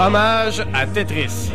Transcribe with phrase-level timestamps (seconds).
[0.00, 1.50] Hommage à Tetris.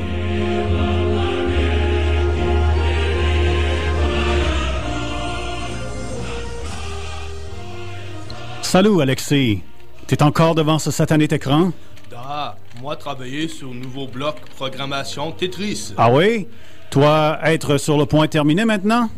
[8.62, 9.64] Salut Alexis.
[10.08, 11.72] T'es encore devant ce satané écran?
[12.14, 15.94] Ah, moi travailler sur le nouveau bloc programmation Tetris.
[15.98, 16.46] Ah oui?
[16.92, 19.10] Toi, être sur le point terminé maintenant?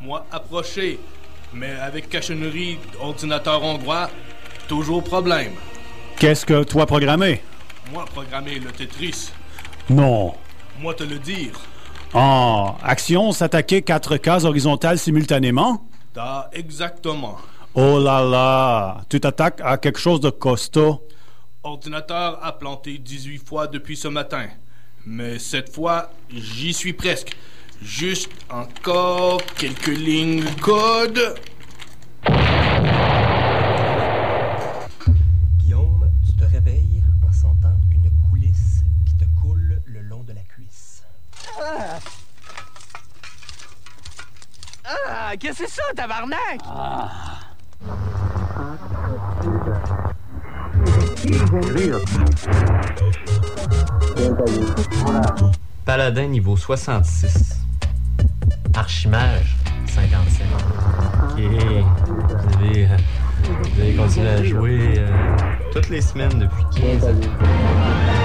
[0.00, 0.98] Moi approcher.
[1.52, 4.08] Mais avec cachenerie, ordinateur hongrois,
[4.68, 5.52] toujours problème.
[6.18, 7.42] Qu'est-ce que toi programmé?
[7.92, 9.32] Moi programmer le Tetris.
[9.88, 10.34] Non.
[10.78, 11.52] Moi te le dire.
[12.14, 15.84] Ah, action, s'attaquer quatre cases horizontales simultanément?
[16.52, 17.36] Exactement.
[17.74, 21.06] Oh là là, tu t'attaques à quelque chose de costaud.
[21.62, 24.46] Ordinateur a planté 18 fois depuis ce matin.
[25.06, 27.36] Mais cette fois, j'y suis presque.
[27.82, 31.34] Juste encore quelques lignes de code.
[41.72, 41.98] Ah!
[44.84, 45.36] Ah!
[45.38, 46.60] Qu'est-ce que c'est ça, tabarnak?
[55.84, 57.56] Paladin niveau 66.
[58.74, 60.46] Archimage, 57.
[61.22, 61.38] Ok.
[61.38, 62.96] Vous avez, euh,
[63.44, 65.08] vous avez continué à jouer euh,
[65.72, 68.19] toutes les semaines depuis 15 ans.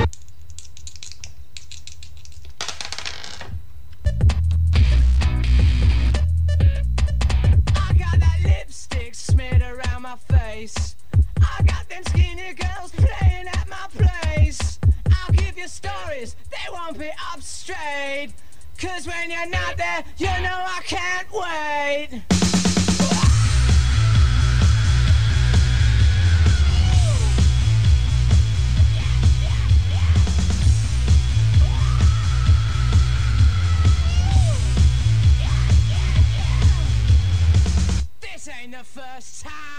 [10.55, 14.79] I got them skinny girls playing at my place.
[15.11, 18.29] I'll give you stories, they won't be up straight.
[18.79, 22.21] Cause when you're not there, you know I can't wait.
[38.21, 39.74] This ain't the first time.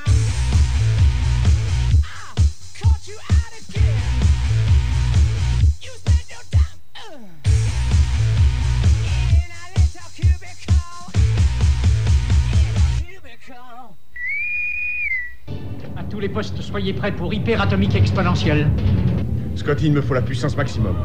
[16.28, 18.69] Postes, soyez prêts pour hyperatomique exponentielle.
[19.54, 20.97] Scotty, il me faut la puissance maximum.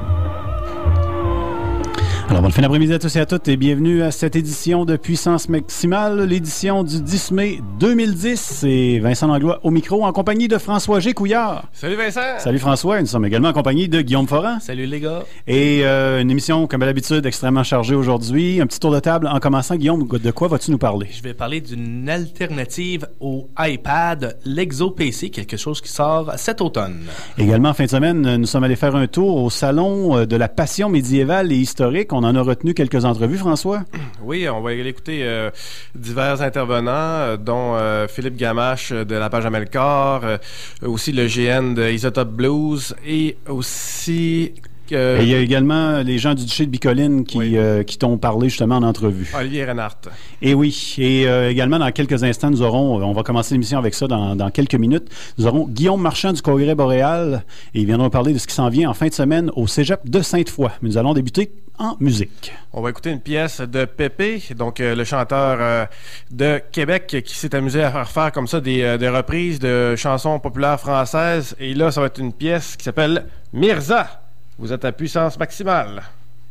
[2.32, 4.96] Alors, bonne fin d'après-midi à tous et à toutes et bienvenue à cette édition de
[4.96, 8.40] Puissance Maximale, l'édition du 10 mai 2010.
[8.40, 11.12] C'est Vincent Langlois au micro en compagnie de François G.
[11.12, 11.66] Couillard.
[11.74, 12.40] Salut Vincent!
[12.40, 14.62] Salut François, nous sommes également en compagnie de Guillaume Foran.
[14.62, 15.24] Salut les gars.
[15.46, 18.62] Et euh, une émission, comme à l'habitude, extrêmement chargée aujourd'hui.
[18.62, 19.76] Un petit tour de table en commençant.
[19.76, 21.08] Guillaume, de quoi vas-tu nous parler?
[21.12, 27.02] Je vais parler d'une alternative au iPad, l'Exo PC, quelque chose qui sort cet automne.
[27.38, 30.38] Également, en fin de semaine, nous sommes allés faire un tour au salon euh, de
[30.38, 32.14] la passion médiévale et historique.
[32.14, 33.84] On en a retenu quelques entrevues, François?
[34.24, 35.50] Oui, on va écouter euh,
[35.96, 40.38] divers intervenants, euh, dont euh, Philippe Gamache de la page Amelcar, euh,
[40.84, 44.54] aussi le GN de Isotope Blues et aussi
[44.92, 47.98] euh, Et il y a également les gens du duché de Bicoline qui, euh, qui
[47.98, 49.32] t'ont parlé justement en entrevue.
[49.38, 49.98] Olivier Renard.
[50.42, 53.78] Et oui, et euh, également dans quelques instants, nous aurons, euh, on va commencer l'émission
[53.78, 57.44] avec ça dans, dans quelques minutes, nous aurons Guillaume Marchand du Congrès boréal
[57.74, 60.10] et ils viendront parler de ce qui s'en vient en fin de semaine au Cégep
[60.10, 60.70] de Sainte-Foy.
[60.82, 61.52] Mais nous allons débuter
[61.82, 62.54] en musique.
[62.74, 65.86] On va écouter une pièce de Pépé, donc euh, le chanteur euh,
[66.30, 69.96] de Québec qui s'est amusé à faire faire comme ça des, euh, des reprises de
[69.96, 71.56] chansons populaires françaises.
[71.60, 74.22] Et là, ça va être une pièce qui s'appelle Mirza.
[74.62, 76.04] Vous êtes à puissance maximale.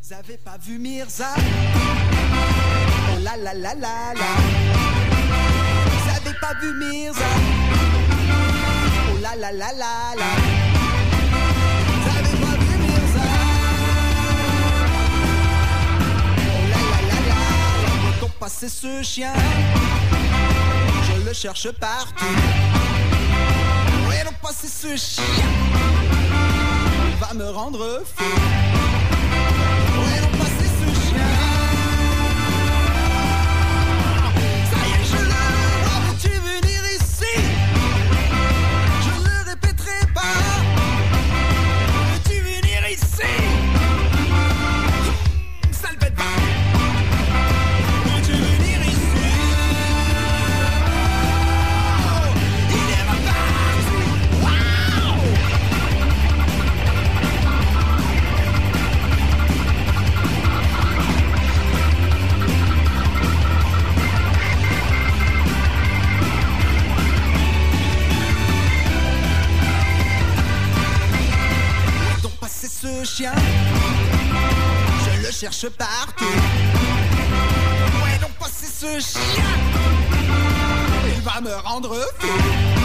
[0.02, 1.28] Vous avez pas vu Mirza.
[1.36, 4.14] Oh la la la la.
[5.86, 7.20] Vous avez pas vu Mirza.
[9.12, 10.30] Oh la la la la la.
[11.86, 13.28] Vous avez pas vu Mirza.
[18.24, 19.34] Oh passait ce chien?
[21.04, 22.24] Je le cherche partout.
[24.08, 25.22] Oui, non passer ce chien?
[27.20, 28.79] Va me rendre fou
[73.22, 76.24] Je le cherche partout.
[76.24, 79.42] Où est donc passé ce chien
[81.14, 82.79] Il va me rendre fou.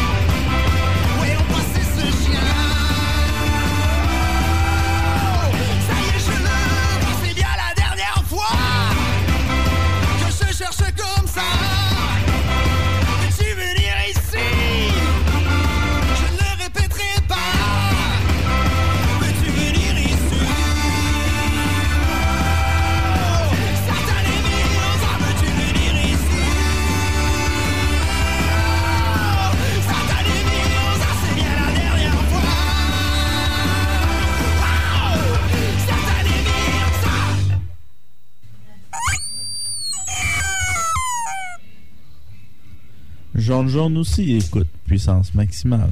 [43.68, 45.90] Jean Jean aussi écoute puissance maximale.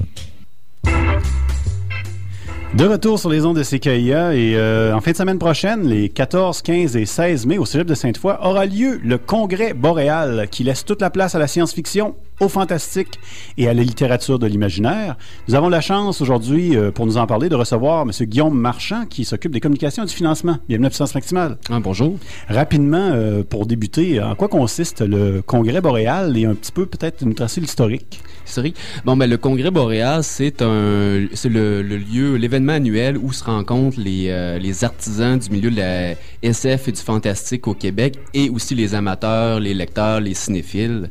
[2.74, 6.08] De retour sur les ondes de CKIA et euh, en fin de semaine prochaine, les
[6.08, 10.64] 14, 15 et 16 mai au Cégep de Sainte-Foy, aura lieu le congrès boréal qui
[10.64, 13.20] laisse toute la place à la science-fiction, au fantastique
[13.56, 15.16] et à la littérature de l'imaginaire.
[15.48, 18.10] Nous avons la chance aujourd'hui, euh, pour nous en parler, de recevoir M.
[18.26, 20.58] Guillaume Marchand qui s'occupe des communications et du financement.
[20.68, 21.58] Bienvenue à Puissance Maximale.
[21.82, 22.18] bonjour.
[22.48, 27.24] Rapidement, euh, pour débuter, en quoi consiste le congrès boréal et un petit peu peut-être
[27.24, 28.20] nous tracer l'historique?
[28.46, 28.76] Historique.
[29.04, 33.44] Bon, ben, le congrès boréal, c'est un, c'est le, le lieu, l'événement annuel où se
[33.44, 38.18] rencontrent les, euh, les artisans du milieu de la SF et du fantastique au Québec
[38.34, 41.08] et aussi les amateurs, les lecteurs, les cinéphiles.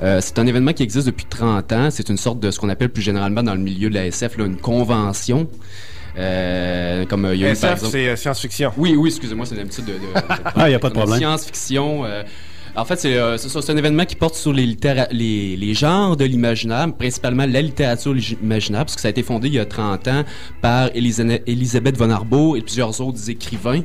[0.00, 1.88] C'est un événement qui existe depuis 30 ans.
[1.90, 4.38] C'est une sorte de ce qu'on appelle plus généralement dans le milieu de la SF,
[4.38, 5.48] là, une convention.
[6.18, 8.72] Euh, comme euh, il y a SF, c'est euh, science-fiction.
[8.76, 9.98] Oui, oui, excusez-moi, c'est l'habitude de, de,
[10.56, 11.18] Ah, y a pas de problème.
[11.18, 12.04] Science-fiction.
[12.04, 12.22] euh,
[12.76, 13.36] en fait, c'est euh,
[13.68, 18.14] un événement qui porte sur les, littéra- les, les genres de l'imaginaire, principalement la littérature
[18.42, 20.24] imaginaire, parce que ça a été fondé il y a 30 ans
[20.60, 23.82] par Elisabeth von Arbault et plusieurs autres écrivains.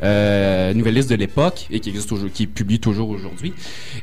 [0.00, 3.52] Euh, nouvelliste de l'époque et qui existe toujours, qui publie toujours aujourd'hui.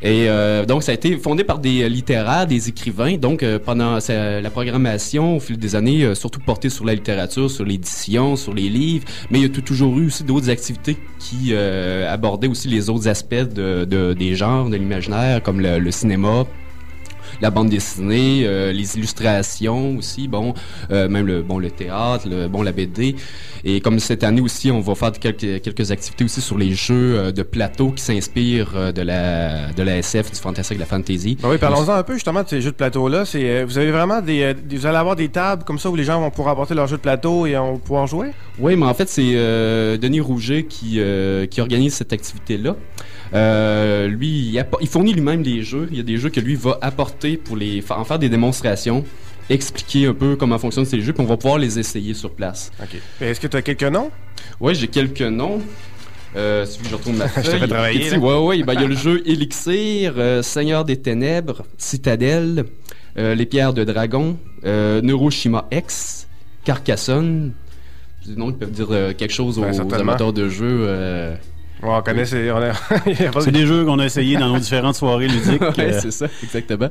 [0.02, 3.16] Et euh, donc ça a été fondé par des littéraires, des écrivains.
[3.16, 6.94] Donc euh, pendant sa- la programmation au fil des années, euh, surtout portée sur la
[6.96, 10.50] littérature, sur l'édition, sur les livres, mais il y a tout- toujours eu aussi d'autres
[10.50, 15.62] activités qui euh, abordaient aussi les autres aspects de, de- des genres de l'imaginaire, comme
[15.62, 16.46] le, le cinéma,
[17.42, 20.54] la bande dessinée, euh, les illustrations aussi, bon,
[20.92, 23.16] euh, même le bon le théâtre, le, bon la BD.
[23.64, 27.16] Et comme cette année aussi, on va faire quelques quelques activités aussi sur les jeux
[27.18, 30.86] euh, de plateau qui s'inspirent euh, de la de la SF, du fantastique, de la
[30.88, 31.38] fantasy.
[31.42, 33.26] Ben oui, parlons-en un peu justement de ces jeux de plateau-là.
[33.26, 35.96] C'est, euh, vous avez vraiment des, des- Vous allez avoir des tables comme ça où
[35.96, 38.32] les gens vont pouvoir apporter leurs jeux de plateau et on va pouvoir jouer?
[38.60, 42.76] Oui, mais en fait, c'est euh, Denis Rouget qui, euh, qui organise cette activité-là.
[43.34, 45.88] Euh, lui, il, fournit lui-même des jeux.
[45.92, 49.04] Il y a des jeux que lui va apporter pour les en faire des démonstrations,
[49.50, 52.72] expliquer un peu comment fonctionnent ces jeux, puis on va pouvoir les essayer sur place.
[52.82, 52.96] OK.
[53.22, 54.12] Est-ce que tu as quelques noms?
[54.60, 55.62] Oui, j'ai quelques noms.
[56.36, 57.68] Euh, celui que je retrouve ma Je feuille.
[57.68, 58.18] travailler, Ici, là.
[58.20, 62.66] ouais, ouais, ben, il y a le jeu Elixir, euh, Seigneur des Ténèbres, Citadelle,
[63.18, 66.28] euh, Les Pierres de Dragon, Neuroshima X,
[66.64, 67.54] Carcassonne.
[68.36, 71.36] Noms qui peuvent dire quelque chose aux, Ben, aux amateurs de jeux.
[71.88, 72.52] On connaît ces.
[72.52, 72.74] on a-
[73.42, 75.62] C'est des jeux qu'on a essayés dans nos différentes soirées ludiques.
[75.78, 76.90] ouais, euh, c'est ça, exactement.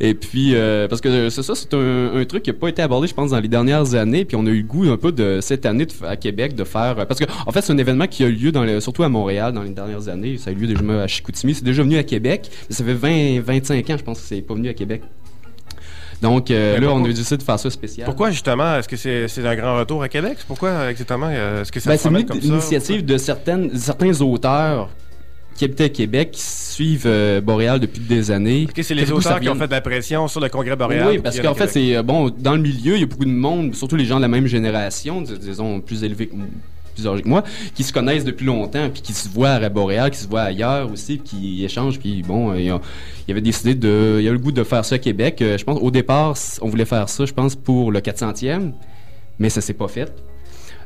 [0.00, 2.68] Et puis, euh, parce que euh, c'est ça, c'est un, un truc qui n'a pas
[2.68, 4.24] été abordé, je pense, dans les dernières années.
[4.24, 6.64] Puis on a eu le goût un peu de cette année de à Québec de
[6.64, 6.94] faire.
[7.06, 9.08] Parce que, en fait, c'est un événement qui a eu lieu dans le- surtout à
[9.08, 10.36] Montréal dans les dernières années.
[10.38, 11.54] Ça a eu lieu déjà à Chicoutimi.
[11.54, 12.50] C'est déjà venu à Québec.
[12.70, 15.02] Ça fait 20, 25 ans, je pense, que c'est pas venu à Québec.
[16.22, 18.06] Donc euh, là, on a décidé de faire ça spécial.
[18.06, 20.38] Pourquoi justement Est-ce que c'est un grand retour à Québec?
[20.46, 24.20] Pourquoi exactement euh, Est-ce que ça Ben, se c'est une comme initiative de certaines, certains
[24.20, 24.88] auteurs
[25.56, 28.66] qui habitaient à Québec, qui suivent euh, Boréal depuis des années.
[28.68, 31.06] Ok, c'est les auteurs qui ont fait de la pression sur le congrès boréal.
[31.08, 33.74] Oui, parce qu'en fait, c'est bon dans le milieu, il y a beaucoup de monde,
[33.74, 36.34] surtout les gens de la même génération, dis- disons plus élevés, que-
[36.94, 40.10] plus âgés que moi, qui se connaissent depuis longtemps, puis qui se voient à Boréal,
[40.10, 42.78] qui se voient ailleurs aussi, puis qui échangent, puis bon, euh,
[43.26, 45.40] ils avait décidé de, il y a le goût de faire ça à Québec.
[45.40, 48.72] Euh, je pense au départ, on voulait faire ça, je pense pour le 400e,
[49.38, 50.12] mais ça s'est pas fait.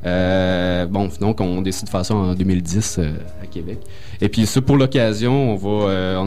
[0.06, 3.10] Euh, bon, donc on décide de faire ça en 2010 euh,
[3.42, 3.80] à Québec.
[4.20, 6.24] Et puis ça, pour l'occasion, on va,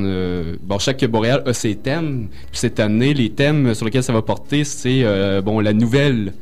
[0.62, 2.28] bon, chaque boréal a ses thèmes.
[2.52, 5.06] Puis cette année, les thèmes sur lesquels ça va porter, c'est
[5.42, 6.34] bon la nouvelle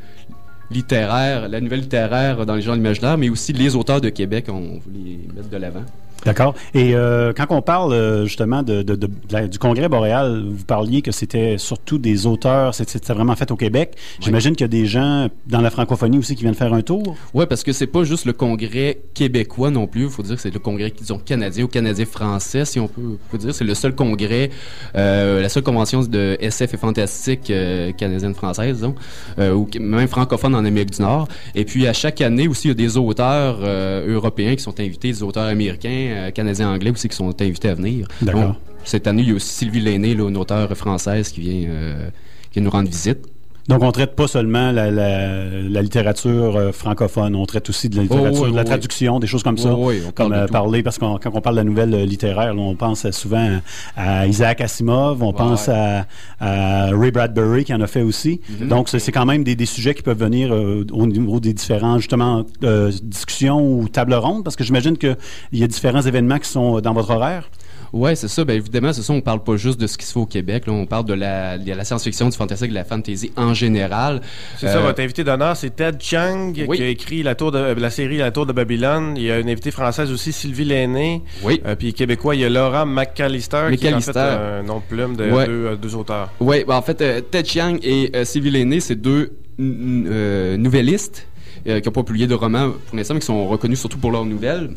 [0.71, 4.79] littéraire, la nouvelle littéraire dans les genres imaginaires, mais aussi les auteurs de Québec, on
[4.79, 5.83] veut les mettre de l'avant.
[6.25, 6.53] D'accord.
[6.73, 10.43] Et euh, quand on parle euh, justement de, de- de- de la- du Congrès boréal,
[10.49, 13.95] vous parliez que c'était surtout des auteurs, c'était vraiment fait au Québec.
[14.19, 17.15] J'imagine qu'il y a des gens dans la francophonie aussi qui viennent faire un tour.
[17.33, 20.03] Ouais, parce que c'est pas juste le congrès québécois non plus.
[20.03, 23.37] Il faut dire que c'est le congrès, disons, canadien ou canadien-français, si on peut, peut
[23.37, 23.53] dire.
[23.55, 24.49] C'est le seul congrès,
[24.95, 28.95] euh, la seule convention de SF et fantastique euh, canadienne-française, disons,
[29.37, 31.27] ou même francophone en Amérique du Nord.
[31.55, 33.59] Et puis, à chaque année aussi, il y a des auteurs
[34.07, 37.75] européens qui sont invités, des auteurs américains, euh, canadiens, anglais aussi qui sont invités à
[37.75, 38.07] venir.
[38.21, 38.55] D'accord.
[38.83, 42.09] Cette année, il y a aussi Sylvie Lainé, là, une auteure française qui vient, euh,
[42.51, 43.19] qui vient nous rendre visite.
[43.67, 47.97] Donc, on traite pas seulement la, la- la littérature euh, francophone, on traite aussi de
[47.97, 49.73] la littérature, Oh, oui, de la oui, traduction, des choses comme ça.
[49.75, 51.63] Oui, oui, on comme parle de euh, parler, parce que quand on parle de la
[51.65, 53.59] nouvelle euh, littéraire, là, on pense souvent
[53.95, 56.05] à Isaac Asimov, on pense à,
[56.39, 58.41] à Ray Bradbury qui en a fait aussi.
[58.51, 58.67] Mm-hmm.
[58.67, 61.97] Donc, c'est quand même des, des sujets qui peuvent venir euh, au niveau des différents,
[61.99, 65.15] justement, euh, discussions ou tables rondes, parce que j'imagine qu'il
[65.53, 67.49] y a différents événements qui sont dans votre horaire.
[67.91, 68.43] Ouais, c'est ça.
[68.45, 69.13] Ben évidemment, c'est ça.
[69.13, 70.67] On parle pas juste de ce qui se fait au Québec.
[70.67, 74.21] Là, on parle de la, de la science-fiction, du fantastique, de la fantasy en général.
[74.57, 76.77] C'est ça, Euh, votre invité d'honneur, c'est Ted Chiang, Oui.
[76.77, 79.13] qui a écrit la, tour de, euh, la série La Tour de Babylone.
[79.17, 81.21] Il y a une invitée française aussi, Sylvie Lainé.
[81.43, 81.61] Oui.
[81.65, 84.19] Euh, puis québécois, il y a Laura McAllister, qui est en fait McAllister.
[84.19, 85.45] un nom de plume de Ouais.
[85.47, 86.29] deux, euh, deux auteurs.
[86.39, 91.27] Oui, en fait, euh, Ted Chiang et euh, Sylvie Lainé, c'est deux euh, nouvellistes
[91.67, 94.11] euh, qui n'ont pas publié de romans pour l'instant, mais qui sont reconnus surtout pour
[94.11, 94.71] leurs nouvelles.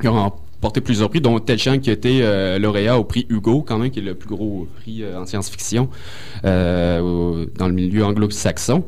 [0.00, 3.26] Qui ont remporté plusieurs prix, dont Ted Chiang qui a été euh, lauréat au prix
[3.28, 5.88] Hugo, quand même, qui est le plus gros prix euh, en science-fiction
[6.44, 8.84] euh, dans le milieu anglo-saxon.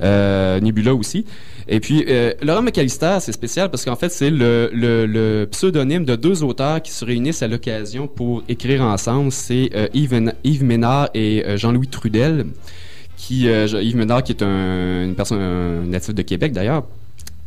[0.00, 1.26] Nebula aussi.
[1.68, 2.06] Et puis,
[2.42, 7.04] Laurent McAllister, c'est spécial parce qu'en fait, c'est le, pseudonyme de deux auteurs qui se
[7.04, 9.30] réunissent à l'occasion pour écrire ensemble.
[9.30, 12.46] C'est Yves, Ménard- et Jean-Louis Trudel.
[13.18, 16.84] Qui, Yves Ménard, qui est un- une personne un natif de Québec d'ailleurs,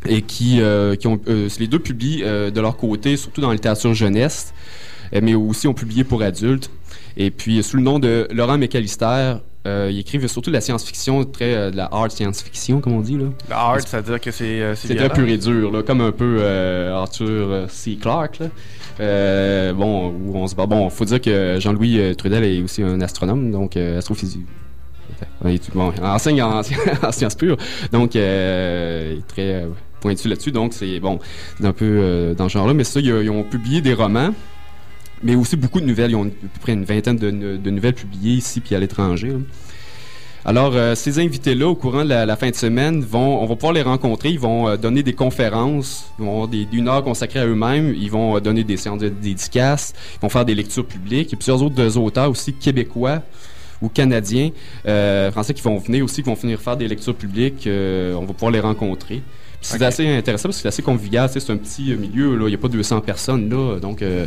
[0.07, 3.49] et qui, euh, qui ont, euh, les deux publient euh, de leur côté, surtout dans
[3.49, 4.53] la littérature jeunesse,
[5.13, 6.69] euh, mais aussi ont publié pour adultes.
[7.15, 11.23] Et puis, sous le nom de Laurent McAllister, euh, ils écrivent surtout de la science-fiction,
[11.25, 13.17] très euh, de la hard science-fiction, comme on dit.
[13.17, 13.25] Là.
[13.49, 16.37] Le hard, c'est-à-dire que c'est euh, C'est très pur et dur, là, comme un peu
[16.39, 17.97] euh, Arthur euh, C.
[18.01, 18.39] Clarke.
[18.39, 18.47] Là.
[18.99, 20.65] Euh, bon, où on se bat.
[20.65, 24.45] Bon, faut dire que Jean-Louis euh, Trudel est aussi un astronome, donc euh, astrophysique.
[25.73, 26.59] Bon, enseigne en,
[27.03, 27.57] en sciences pures,
[27.91, 29.67] donc euh, il est très euh,
[30.03, 30.51] pointu là-dessus.
[30.51, 31.19] Donc c'est bon,
[31.57, 32.73] c'est un peu euh, dans ce genre-là.
[32.73, 34.33] Mais ça, ils, ont publié des romans,
[35.23, 36.11] mais aussi beaucoup de nouvelles.
[36.11, 39.33] Ils ont à peu près une vingtaine de, nouvelles publiées ici puis à l'étranger.
[40.45, 43.71] Alors, euh, ces invités-là, au courant de la, fin de semaine, vont, on va pouvoir
[43.71, 44.29] les rencontrer.
[44.29, 46.11] Ils vont euh, donner des conférences.
[46.19, 47.95] Ils vont avoir des, une heure consacrée à eux-mêmes.
[47.97, 49.93] Ils vont euh, donner des séances dédicaces.
[50.15, 51.33] Ils vont faire des lectures publiques.
[51.33, 53.21] A plusieurs autres auteurs aussi québécois
[53.81, 54.51] ou canadiens,
[55.33, 57.67] français qui vont venir aussi, qui vont venir faire des lectures publiques.
[57.67, 59.21] On va pouvoir les rencontrer.
[59.63, 61.29] C'est assez intéressant parce que c'est assez convivial.
[61.31, 62.35] C'est un petit euh, milieu.
[62.35, 62.45] là.
[62.45, 63.79] Il n'y a pas 200 personnes là.
[63.79, 64.25] Donc, euh,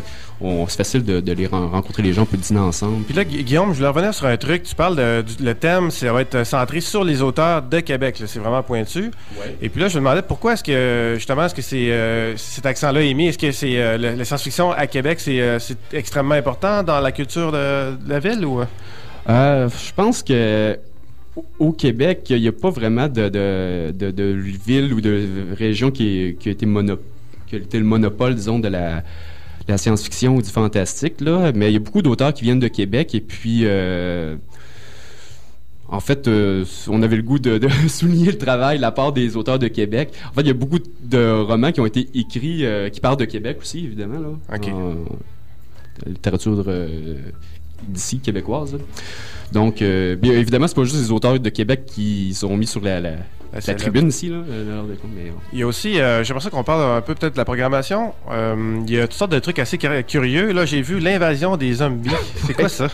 [0.69, 2.23] c'est facile de, de les ren- rencontrer les gens.
[2.23, 3.05] On peut dîner ensemble.
[3.05, 4.63] Puis là, Gu- Guillaume, je voulais revenir sur un truc.
[4.65, 8.17] Tu parles de, du- le thème, ça va être centré sur les auteurs de Québec.
[8.27, 9.11] C'est vraiment pointu.
[9.61, 12.67] Et puis là, je me demandais pourquoi est-ce que, justement, est-ce que c'est, euh, cet
[12.67, 13.29] accent-là est mis?
[13.29, 15.59] Est-ce que c'est euh, la science-fiction à Québec, c'est,
[15.93, 18.61] extrêmement important dans la culture de, de la ville ou?
[19.29, 20.79] je pense que
[21.59, 24.25] au- Québec, il n'y a pas vraiment de, de, de, de
[24.67, 25.27] ville ou de
[25.57, 26.99] région qui, a été mono-
[27.47, 29.03] qui a été le monopole, disons, de la,
[29.77, 31.53] science-fiction ou du fantastique, là.
[31.55, 33.61] Mais il y a beaucoup d'auteurs qui viennent de Québec et puis.
[33.65, 34.37] euh,
[35.89, 39.37] en fait, euh, on avait le goût de, de souligner le travail, la part des
[39.37, 40.11] auteurs de Québec.
[40.31, 43.17] En fait, il y a beaucoup de romans qui ont été écrits, euh, qui parlent
[43.19, 44.19] de Québec aussi, évidemment.
[44.19, 44.69] Là, Ok.
[44.73, 44.95] En-
[46.05, 46.65] la littérature
[47.89, 48.73] d'ici, québécoise.
[48.75, 48.79] là.
[49.53, 52.81] Donc, euh, bien évidemment, c'est pas juste les auteurs de Québec qui seront mis sur
[52.81, 53.11] la, la,
[53.53, 53.81] la célèbre.
[53.83, 54.83] tribune ici, là, euh,
[55.15, 55.31] mais.
[55.53, 58.13] Il y a aussi, euh, j'aimerais ça qu'on parle un peu peut-être de la programmation.
[58.31, 60.53] Euh, il y a toutes sortes de trucs assez cur- curieux.
[60.53, 62.11] Là, j'ai vu l'invasion des zombies.
[62.47, 62.89] C'est quoi ça?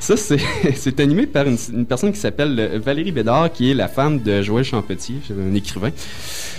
[0.00, 0.16] Ça,
[0.74, 4.42] c'est animé par une, une personne qui s'appelle Valérie Bédard, qui est la femme de
[4.42, 5.90] Joël Champetier, un écrivain.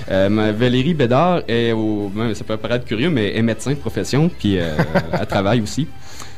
[0.10, 2.10] Euh, Valérie Bédard est au.
[2.14, 5.88] ben, ça peut paraître curieux, mais est médecin de profession, puis elle travaille aussi.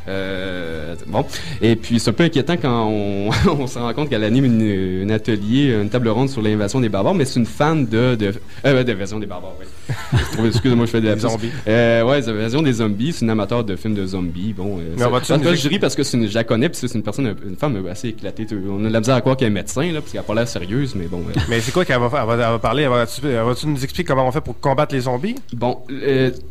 [0.07, 1.25] Euh, bon.
[1.61, 4.61] Et puis, c'est un peu inquiétant quand on, on se rend compte qu'elle anime une,
[5.03, 8.15] une atelier, une table ronde sur l'invasion des barbares, mais c'est une fan de.
[8.15, 8.33] de
[8.65, 9.65] euh, d'invasion des barbares, oui.
[10.47, 11.27] Excusez-moi, je fais Des lapsus.
[11.29, 11.51] zombies.
[11.67, 13.13] Euh, ouais, l'invasion des zombies.
[13.13, 14.53] C'est une amateur de films de zombies.
[14.53, 16.77] Bon, euh, Mais en nous je ris parce que c'est une, je la connais, puis
[16.79, 18.45] c'est une personne, une femme assez éclatée.
[18.69, 20.33] On a de la misère à croire qu'elle est médecin, là, parce qu'elle a pas
[20.35, 21.19] l'air sérieuse, mais bon.
[21.29, 22.21] euh, Mais c'est quoi qu'elle va faire?
[22.21, 24.59] Elle va, elle va parler, elle va, elle va-tu nous expliquer comment on fait pour
[24.59, 25.35] combattre les zombies?
[25.53, 25.79] Bon,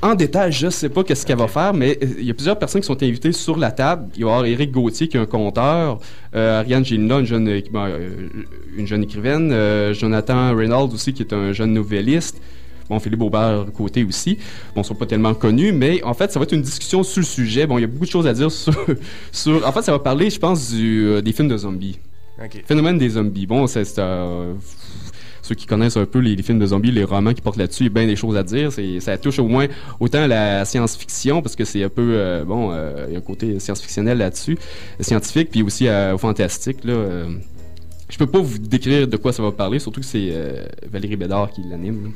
[0.03, 2.81] en détail, je sais pas qu'est-ce qu'elle va faire, mais il y a plusieurs personnes
[2.81, 4.09] qui sont invitées sur la table.
[4.17, 5.99] Il va y avoir Éric Gauthier qui est un conteur,
[6.35, 8.09] euh, Ariane Gélina, une jeune, bon, euh,
[8.77, 12.41] une jeune écrivaine, euh, Jonathan Reynolds aussi qui est un jeune novelliste.
[12.89, 14.39] bon, Philippe Aubert côté aussi.
[14.75, 17.21] Bon, ils sont pas tellement connus, mais en fait, ça va être une discussion sur
[17.21, 17.67] le sujet.
[17.67, 18.75] Bon, il y a beaucoup de choses à dire sur...
[19.33, 21.99] sur en fait, ça va parler, je pense, du, euh, des films de zombies.
[22.43, 22.63] Ok.
[22.67, 23.47] Phénomène des zombies.
[23.47, 23.85] Bon, c'est...
[23.85, 24.55] c'est, euh,
[25.45, 27.87] ceux qui connaissent un peu les, films de zombies, les romans qui portent là-dessus, il
[27.87, 28.71] y a bien des choses à dire.
[29.01, 29.67] Ça touche au moins
[30.01, 33.23] autant la science-fiction, parce que c'est un peu, euh, bon, euh, il y a un
[33.23, 34.57] côté science-fictionnel là-dessus,
[35.01, 37.27] scientifique, puis aussi euh, au fantastique, là.
[38.09, 40.33] je peux pas vous décrire de quoi ça va parler, surtout que c'est
[40.91, 42.13] Valérie Bédard qui l'anime.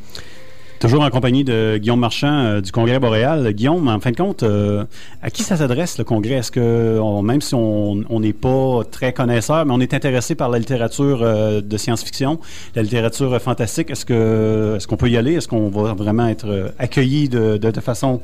[0.80, 3.52] Toujours en compagnie de Guillaume Marchand euh, du Congrès boréal.
[3.52, 4.84] Guillaume, en fin de compte, euh,
[5.22, 6.34] à qui ça s'adresse le Congrès?
[6.34, 10.60] Est-ce que, même si on n'est pas très connaisseur, mais on est intéressé par la
[10.60, 12.38] littérature euh, de science-fiction,
[12.76, 15.34] la littérature euh, fantastique, est-ce que est-ce qu'on peut y aller?
[15.34, 18.20] Est-ce qu'on va vraiment être accueilli de, de, façon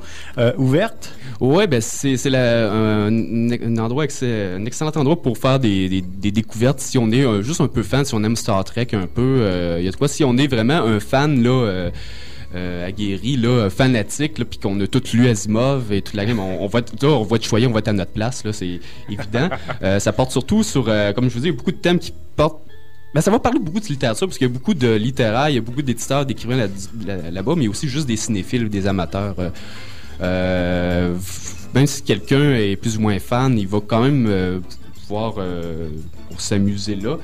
[0.57, 1.13] ouverte?
[1.41, 3.09] Ouais, ben c'est c'est la- un,
[3.51, 6.79] un endroit un excellent endroit pour faire des, des- des découvertes.
[6.79, 9.85] Si on est juste un peu fan, si on aime Star Trek un peu, il
[9.85, 10.07] y a de quoi?
[10.07, 11.91] Si on est vraiment un fan là.
[12.55, 16.25] Euh, euh, aguerri, là, fanatique, là, puis qu'on a tout lu Asimov et toute la
[16.25, 18.13] game, on, on va être, là, on va être choyé, on va être à notre
[18.13, 19.49] place, là, c'est évident.
[19.83, 22.61] Euh, ça porte surtout sur, euh, comme je vous dis, beaucoup de thèmes qui portent
[23.15, 25.55] ben, ça va parler beaucoup de littérature, parce qu'il y a beaucoup de littéraires, il
[25.55, 26.67] y a beaucoup d'éditeurs, d'écrivains là-
[27.07, 29.37] là- là-bas, mais aussi juste des cinéphiles, des amateurs.
[30.21, 31.15] euh,
[31.75, 34.61] même si quelqu'un est plus ou moins fan, il va quand même euh,
[35.03, 35.89] pouvoir euh,
[36.39, 37.19] s'amuser là.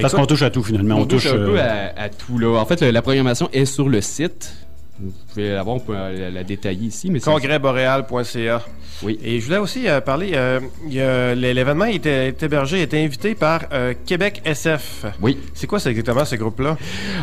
[0.00, 0.96] Parce écoute, qu'on touche à tout, finalement.
[0.96, 2.58] On, On touche, touche, un peu euh, à, à tout là.
[2.60, 4.54] En fait, la programmation est sur le site.
[4.98, 7.10] Vous pouvez la voir, on peut la, la détailler ici.
[7.10, 8.62] Mais c'est- Congrèsboréal.ca.
[9.02, 9.18] Oui.
[9.22, 12.98] Et je voulais aussi euh, parler, euh, il y a- l'événement était, est hébergé, était
[13.04, 15.04] invité par euh, Québec SF.
[15.20, 15.36] Oui.
[15.52, 16.78] C'est quoi exactement ce groupe-là?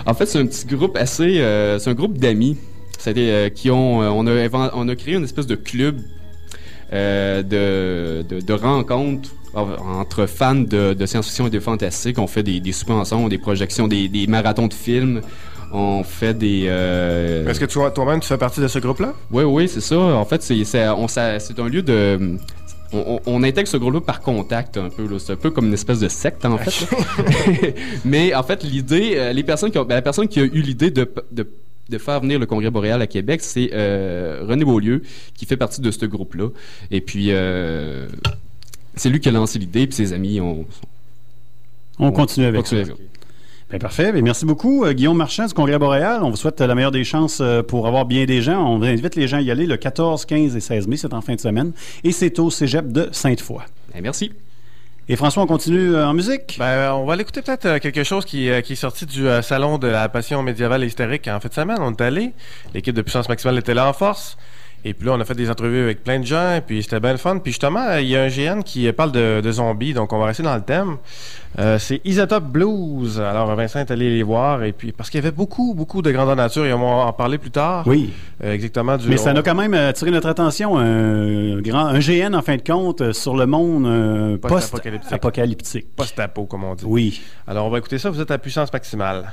[0.06, 1.40] En fait, c'est un petit groupe assez.
[1.42, 2.58] euh, c'est un groupe d'amis.
[3.08, 4.02] Euh, qui ont.
[4.02, 6.00] euh, on, a inven- on a créé une espèce de club
[6.94, 12.18] euh, de, de, de rencontres en- entre fans de, de science-fiction et de fantastique.
[12.20, 15.22] On fait des, des soupers ensemble, des projections, des, des marathons de films.
[15.72, 16.66] On fait des.
[16.68, 19.14] euh, Est-ce que toi- toi-même tu fais partie de ce groupe-là?
[19.32, 19.98] Oui, oui, c'est ça.
[19.98, 22.38] En fait, c'est un lieu de.
[22.96, 25.08] On, on- on intègre ce groupe-là par contact un peu.
[25.18, 26.86] C'est un peu comme une espèce de secte, en fait.
[28.06, 30.62] Mais en fait, l'idée, euh, les personnes qui ont, ben, la personne qui a eu
[30.62, 31.48] l'idée de, de,
[31.90, 35.02] de faire venir le Congrès boréal à Québec, c'est euh, René Beaulieu,
[35.36, 36.50] qui fait partie de ce groupe-là.
[36.92, 38.06] Et puis, euh,
[38.96, 40.66] c'est lui qui a lancé l'idée, puis ses amis ont.
[42.00, 42.92] On continue avec continue ça.
[42.92, 43.02] avec
[43.70, 44.12] Ben, parfait.
[44.12, 46.24] Ben, merci beaucoup, euh, Guillaume Marchand du Congrès boréal.
[46.24, 48.66] On vous souhaite euh, la meilleure des chances euh, pour avoir bien des gens.
[48.66, 50.98] On invite les gens à y aller le 14, 15 et 16 mai.
[50.98, 51.72] C'est en fin de semaine.
[52.04, 53.62] Et c'est au cégep de Sainte-Foy.
[53.94, 54.32] Ben, merci.
[55.10, 56.56] Et François, on continue euh, en musique?
[56.58, 59.28] Ben, on va aller écouter peut-être euh, quelque chose qui, euh, qui est sorti du
[59.28, 61.78] euh, salon de la passion médiévale et historique en fin de semaine.
[61.82, 62.32] On est allé.
[62.74, 64.38] L'équipe de puissance maximale était là en force.
[64.86, 67.00] Et puis là, on a fait des entrevues avec plein de gens, et puis c'était
[67.00, 67.38] bien le fun.
[67.40, 70.26] Puis justement, il y a un GN qui parle de, de zombies, donc on va
[70.26, 70.98] rester dans le thème.
[71.60, 73.20] Euh, c'est Isotope Blues.
[73.22, 76.12] Alors Vincent est allé les voir, et puis parce qu'il y avait beaucoup, beaucoup de
[76.12, 77.88] grandeur nature, et on va en parler plus tard.
[77.88, 78.12] Oui.
[78.44, 78.98] Euh, exactement.
[78.98, 82.34] Du, Mais ça on- a quand même euh, attiré notre attention, un, grand, un GN
[82.36, 85.02] en fin de compte sur le monde euh, Post-apocalyptique.
[85.10, 85.96] post-apocalyptique.
[85.96, 86.84] Post-apo, comme on dit.
[86.86, 87.22] Oui.
[87.48, 89.32] Alors on va écouter ça, vous êtes à puissance maximale.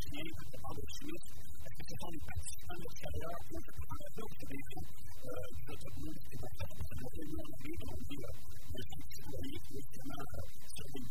[0.00, 0.32] Schmied,
[0.64, 1.24] Arno Schmied,
[1.60, 6.38] effectivement nous participants de l'extérieur pour cette présentation, c'est des gens qui ont obtenu des
[6.40, 10.24] partages de la réunion de l'île, on dit le soutien de l'île, justement,
[10.72, 11.10] sur l'île.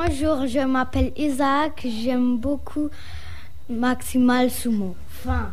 [0.00, 2.88] Bonjour, je m'appelle Isaac, j'aime beaucoup
[3.68, 4.94] Maximal Sumo.
[5.08, 5.50] Fin.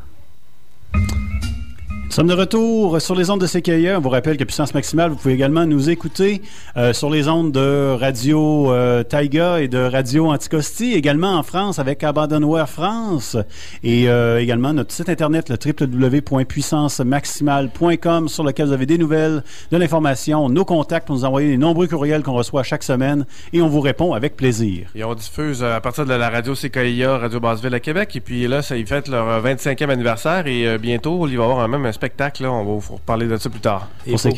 [2.15, 3.97] Nous sommes de retour sur les ondes de CKIA.
[3.97, 6.41] On vous rappelle que Puissance Maximale, vous pouvez également nous écouter
[6.77, 11.77] euh, sur les ondes de Radio euh, Taiga et de Radio Anticosti, également en France
[11.77, 13.35] avec Abandonware France
[13.83, 19.77] et euh, également notre site internet le www.puissancemaximale.com sur lequel vous avez des nouvelles, de
[19.77, 23.67] l'information, nos contacts, pour nous envoyer les nombreux courriels qu'on reçoit chaque semaine et on
[23.67, 24.87] vous répond avec plaisir.
[24.95, 28.15] Et on diffuse à partir de la radio CKIA, Radio Basseville à Québec.
[28.15, 31.45] Et puis là, ça, ils fêtent leur euh, 25e anniversaire et bientôt, il va y
[31.45, 32.43] avoir un- même un spectacle.
[32.43, 33.87] Là, on va vous reparler de ça plus tard.
[34.05, 34.35] Et faut-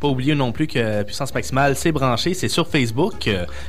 [0.00, 3.26] Pas oublier non plus que Puissance Maximale, c'est branché, c'est sur Facebook.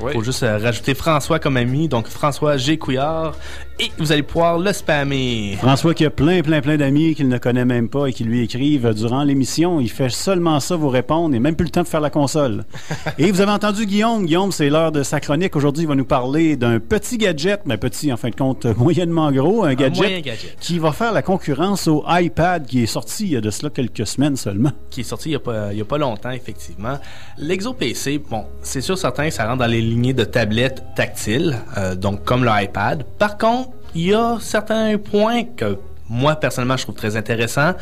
[0.09, 2.77] Il faut juste euh, rajouter François comme ami, donc François G.
[2.77, 3.35] Couillard,
[3.79, 5.57] et vous allez pouvoir le spammer.
[5.57, 8.41] François qui a plein, plein, plein d'amis qu'il ne connaît même pas et qui lui
[8.43, 9.81] écrivent durant l'émission.
[9.81, 12.63] Il fait seulement ça vous répondre et même plus le temps de faire la console.
[13.17, 14.25] et vous avez entendu Guillaume.
[14.25, 15.55] Guillaume, c'est l'heure de sa chronique.
[15.57, 19.31] Aujourd'hui, il va nous parler d'un petit gadget, mais petit en fin de compte, moyennement
[19.31, 20.25] gros, un gadget,
[20.61, 23.69] qui va faire la concurrence au iPad qui est sorti il y a de cela
[23.69, 24.71] quelques semaines seulement.
[24.89, 26.97] qui est sorti il n'y a, pas- il y a pas longtemps, effectivement.
[27.37, 31.57] L'Exo PC, bon, c'est sûr certain que ça rentre dans les lignées de tablettes tactiles,
[31.77, 33.03] euh, donc comme l'iPad.
[33.19, 33.64] Par contre,
[33.95, 35.77] il y a certains points que
[36.07, 37.73] moi, personnellement, je trouve très intéressants,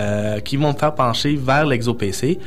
[0.00, 2.38] euh, qui vont me faire pencher vers l'Exo PC.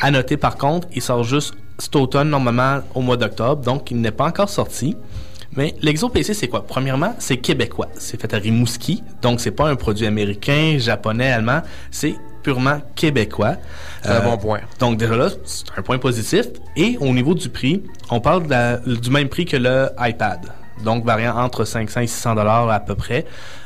[0.00, 4.00] À noter, par contre, il sort juste cet automne, normalement, au mois d'octobre, donc il
[4.00, 4.96] n'est pas encore sorti.
[5.54, 6.66] Mais l'Exo PC, c'est quoi?
[6.66, 7.88] Premièrement, c'est québécois.
[7.94, 9.02] C'est fait à Rimouski.
[9.20, 11.60] Donc, c'est pas un produit américain, japonais, allemand.
[11.90, 13.56] C'est purement québécois.
[14.02, 14.60] C'est un bon point.
[14.80, 16.46] Donc, déjà là, c'est un point positif.
[16.74, 20.40] Et au niveau du prix, on parle la- du même prix que le iPad.
[20.82, 23.24] Donc, variant entre 500 et 600 dollars à peu près.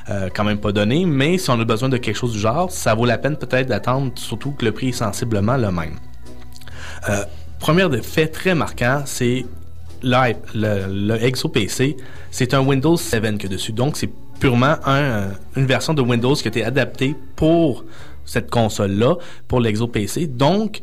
[0.08, 1.04] Euh, quand même pas donné.
[1.04, 3.66] Mais si on a besoin de quelque chose du genre, ça vaut la peine peut-être
[3.66, 5.96] d'attendre, surtout que le prix est sensiblement le même.
[7.08, 7.24] Euh,
[7.58, 9.44] premier fait très marquant, c'est
[10.02, 11.96] le, le PC.
[12.30, 13.72] C'est un Windows 7 que dessus.
[13.72, 17.84] Donc, c'est purement euh, une version de Windows qui a été adaptée pour
[18.24, 19.16] cette console-là,
[19.48, 20.26] pour l'Exo PC.
[20.26, 20.82] Donc,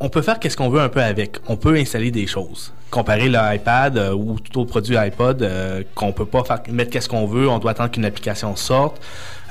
[0.00, 1.38] on peut faire qu'est-ce qu'on veut un peu avec.
[1.48, 2.72] On peut installer des choses.
[2.90, 7.08] Comparer l'iPad euh, ou tout autre produit iPod euh, qu'on peut pas faire mettre qu'est-ce
[7.08, 9.00] qu'on veut, on doit attendre qu'une application sorte.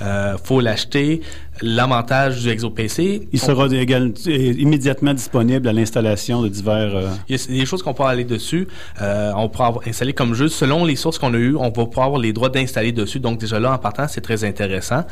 [0.02, 1.22] Euh, faut l'acheter.
[1.62, 6.94] L'avantage du ExoPC, Il on- sera égal- euh, immédiatement disponible à l'installation de divers.
[6.96, 8.68] euh, il y a des choses qu'on peut aller dessus.
[9.02, 10.50] Euh, on avoir installer comme jeu.
[10.50, 13.22] Selon les sources qu'on a eues, on va pouvoir avoir les droits d'installer dessus.
[13.22, 15.06] Donc déjà là, en partant, c'est très intéressant.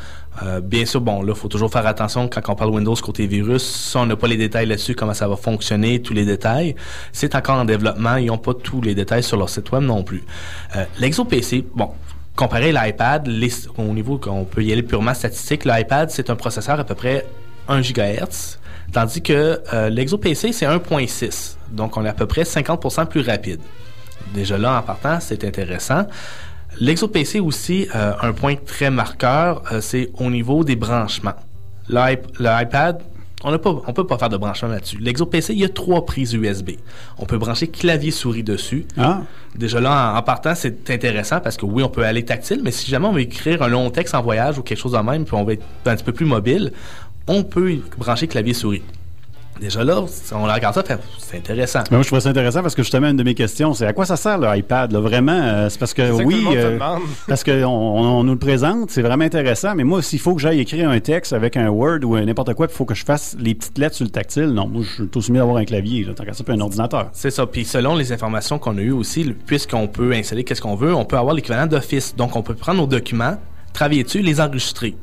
[0.62, 3.62] Bien sûr, bon, là, faut toujours faire attention quand on parle Windows côté virus.
[3.64, 6.74] Si on n'a pas les détails là-dessus, comment ça va fonctionner, tous les détails.
[7.12, 8.13] C'est encore en développement.
[8.16, 10.24] Ils n'ont pas tous les détails sur leur site web non plus.
[10.76, 11.90] Euh, L'ExoPC, bon,
[12.36, 13.28] comparé à l'iPad,
[13.78, 17.26] au niveau qu'on peut y aller purement statistique, l'iPad, c'est un processeur à peu près
[17.68, 18.58] 1 GHz,
[18.92, 21.56] tandis que euh, l'ExoPC, c'est 1.6.
[21.70, 23.60] Donc, on est à peu près 50% plus rapide.
[24.32, 26.06] Déjà là, en partant, c'est intéressant.
[26.80, 31.34] L'ExoPC aussi, euh, un point très marqueur, euh, c'est au niveau des branchements.
[31.88, 33.00] L'iP- L'iPad,
[33.44, 33.56] on ne
[33.92, 34.96] peut pas faire de branchement là-dessus.
[34.98, 36.70] L'ExoPC, il y a trois prises USB.
[37.18, 38.86] On peut brancher clavier-souris dessus.
[38.96, 39.22] Ah.
[39.54, 42.70] Déjà là, en, en partant, c'est intéressant parce que oui, on peut aller tactile, mais
[42.70, 45.24] si jamais on veut écrire un long texte en voyage ou quelque chose de même,
[45.24, 46.72] puis on veut être un petit peu plus mobile,
[47.28, 48.82] on peut brancher clavier-souris.
[49.60, 50.82] Déjà là, si on regarde ça,
[51.18, 51.80] c'est intéressant.
[51.90, 53.92] Mais moi, je trouve ça intéressant parce que justement, une de mes questions, c'est à
[53.92, 54.92] quoi ça sert l'iPad?
[54.92, 55.00] là?
[55.00, 56.78] Vraiment, euh, c'est parce que oui, euh,
[57.28, 60.60] parce qu'on on, nous le présente, c'est vraiment intéressant, mais moi, s'il faut que j'aille
[60.60, 63.54] écrire un texte avec un Word ou n'importe quoi, il faut que je fasse les
[63.54, 66.14] petites lettres sur le tactile, non, moi, je suis tout soumis d'avoir un clavier, là,
[66.14, 67.08] tant qu'à ça, puis un ordinateur.
[67.12, 67.46] C'est ça.
[67.46, 71.04] Puis selon les informations qu'on a eues aussi, puisqu'on peut installer qu'est-ce qu'on veut, on
[71.04, 72.14] peut avoir l'équivalent d'Office.
[72.16, 73.36] Donc, on peut prendre nos documents,
[73.72, 74.96] travailler dessus, les enregistrer.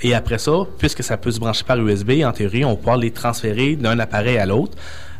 [0.00, 2.96] Et après ça, puisque ça peut se brancher par USB, en théorie, on va pouvoir
[2.96, 4.76] les transférer d'un appareil à l'autre.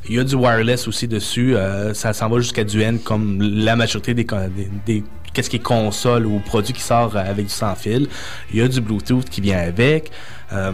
[0.08, 1.54] Il y a du wireless aussi dessus.
[1.54, 5.56] euh, ça s'en va jusqu'à du N, comme la majorité des, des, des- qu'est-ce qui
[5.56, 5.70] est
[6.24, 8.08] ou produit qui sort avec du sans fil.
[8.52, 10.10] Il y a du Bluetooth qui vient avec.
[10.52, 10.72] Euh,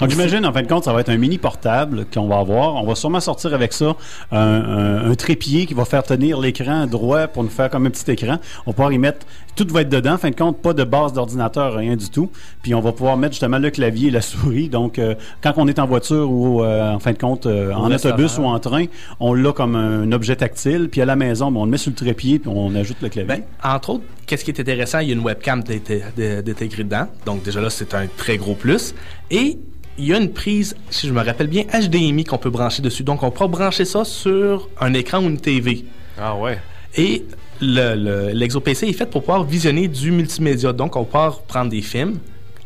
[0.00, 2.76] Donc, j'imagine, en fin de compte, ça va être un mini portable qu'on va avoir.
[2.76, 3.96] On va sûrement sortir avec ça
[4.30, 7.90] un, un- un trépied qui va faire tenir l'écran droit pour nous faire comme un
[7.90, 8.38] petit écran.
[8.66, 10.14] On va pouvoir y mettre, tout va être dedans.
[10.14, 12.30] En fin de compte, pas de base d'ordinateur, rien du tout.
[12.62, 14.68] Puis on va pouvoir mettre justement le clavier et la souris.
[14.68, 17.90] Donc, euh, quand on est en voiture ou, euh, en fin de compte, euh, en
[17.90, 18.84] autobus ou en train,
[19.18, 20.88] on l'a comme un objet tactile.
[20.90, 23.08] Puis à la maison, ben, on le met sur le trépied puis on ajoute le
[23.08, 23.34] clavier.
[23.34, 27.08] Ben, entre autres, qu'est-ce qui est intéressant, il y a une webcam d'intégrée dedans.
[27.26, 28.94] Donc déjà là, c'est un très gros plus.
[29.30, 29.58] Et
[29.98, 33.02] il y a une prise, si je me rappelle bien, HDMI qu'on peut brancher dessus.
[33.02, 35.84] Donc on peut brancher ça sur un écran ou une TV.
[36.18, 36.58] Ah ouais.
[36.96, 37.24] Et
[37.60, 40.72] le- le- l'ExoPC est fait pour pouvoir visionner du multimédia.
[40.72, 42.18] Donc on peut prendre des films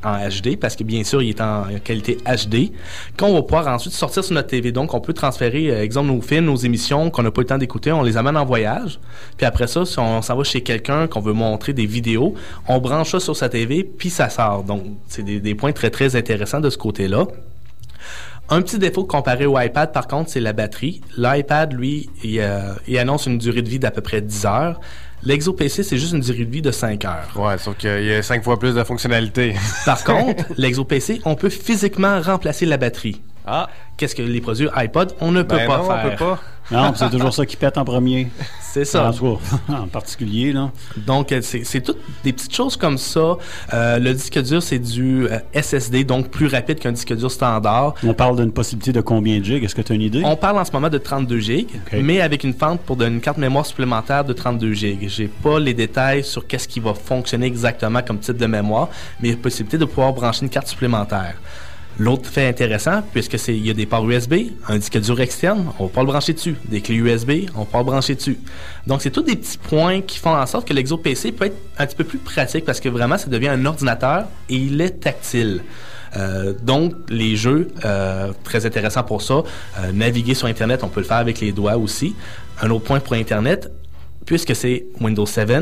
[0.05, 2.73] en HD, parce que bien sûr, il est en qualité HD,
[3.19, 4.73] qu'on va pouvoir ensuite sortir sur notre TV.
[4.73, 7.49] Donc, on peut transférer, euh, exemple, nos films, nos émissions qu'on n'a pas eu le
[7.49, 9.01] temps d'écouter, on les amène en voyage.
[9.37, 12.35] Puis après ça, si on s'en va chez quelqu'un, qu'on veut montrer des vidéos,
[12.69, 14.65] on branche ça sur sa TV, puis ça sort.
[14.65, 17.27] Donc, c'est des, points très, très intéressants de ce côté-là.
[18.49, 21.01] Un petit défaut comparé au iPad, par contre, c'est la batterie.
[21.17, 24.81] L'iPad, lui, il, euh, il annonce une durée de vie d'à peu près 10 heures.
[25.25, 27.29] L'ExoPC, c'est juste une durée de vie de 5 heures.
[27.37, 29.55] Ouais, sauf qu'il y a 5 fois plus de fonctionnalités.
[29.87, 33.23] Par contre, l'ExoPC, on peut physiquement remplacer la batterie.
[33.47, 33.69] Ah.
[33.97, 36.03] Qu'est-ce que les produits iPod, on ne peut Ben pas non, faire.
[36.05, 36.41] on peut pas.
[36.71, 38.29] Non, c'est toujours ça qui pète en premier.
[38.61, 39.09] C'est ça.
[39.09, 40.71] En, tout cas, en particulier, là.
[40.97, 43.37] Donc, euh, c'est toutes des petites choses comme ça.
[43.75, 47.95] Euh, le disque dur, c'est du euh, SSD, donc plus rapide qu'un disque dur standard.
[48.03, 49.65] On parle d'une possibilité de combien de gigs?
[49.65, 50.23] Est-ce que tu as une idée?
[50.25, 53.39] On parle en ce moment de 32 gigs, mais avec une fente pour une carte
[53.39, 55.09] mémoire supplémentaire de 32 gigs.
[55.09, 58.89] J'ai pas les détails sur qu'est-ce qui va fonctionner exactement comme type de mémoire,
[59.21, 61.35] mais il y a possibilité de pouvoir brancher une carte supplémentaire.
[62.03, 64.35] L'autre fait intéressant, puisque c'est il y a des ports USB,
[64.67, 66.57] un disque dur externe, on va pas le brancher dessus.
[66.65, 68.41] Des clés USB, on va pas le brancher dessus.
[68.89, 71.87] Donc c'est tous des petits points qui font en sorte que l'ExoPC peut être un
[71.87, 75.63] petit peu plus pratique parce que vraiment ça devient un ordinateur et il est tactile.
[76.17, 79.35] Euh, donc, les jeux, euh, très intéressant pour ça.
[79.79, 82.17] Euh, naviguer sur Internet, on peut le faire avec les doigts aussi.
[82.61, 83.71] Un autre point pour Internet,
[84.27, 85.53] puisque c'est Windows 7,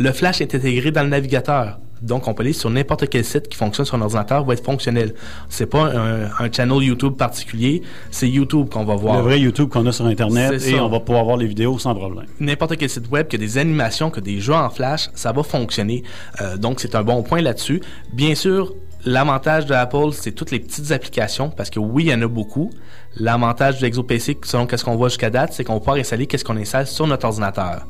[0.00, 1.78] le flash est intégré dans le navigateur.
[2.04, 4.64] Donc, on peut aller sur n'importe quel site qui fonctionne sur un ordinateur, va être
[4.64, 5.14] fonctionnel.
[5.48, 9.16] C'est pas un, un channel YouTube particulier, c'est YouTube qu'on va voir.
[9.16, 11.94] Le vrai YouTube qu'on a sur Internet et on va pouvoir voir les vidéos sans
[11.94, 12.26] problème.
[12.40, 15.42] N'importe quel site web qui a des animations, que des jeux en flash, ça va
[15.42, 16.02] fonctionner.
[16.40, 17.80] Euh, donc, c'est un bon point là-dessus.
[18.12, 22.14] Bien sûr, l'avantage de Apple, c'est toutes les petites applications, parce que oui, il y
[22.14, 22.70] en a beaucoup.
[23.16, 26.44] L'avantage de l'ExoPC, selon qu'est-ce qu'on voit jusqu'à date, c'est qu'on va pouvoir installer qu'est-ce
[26.44, 27.86] qu'on installe sur notre ordinateur.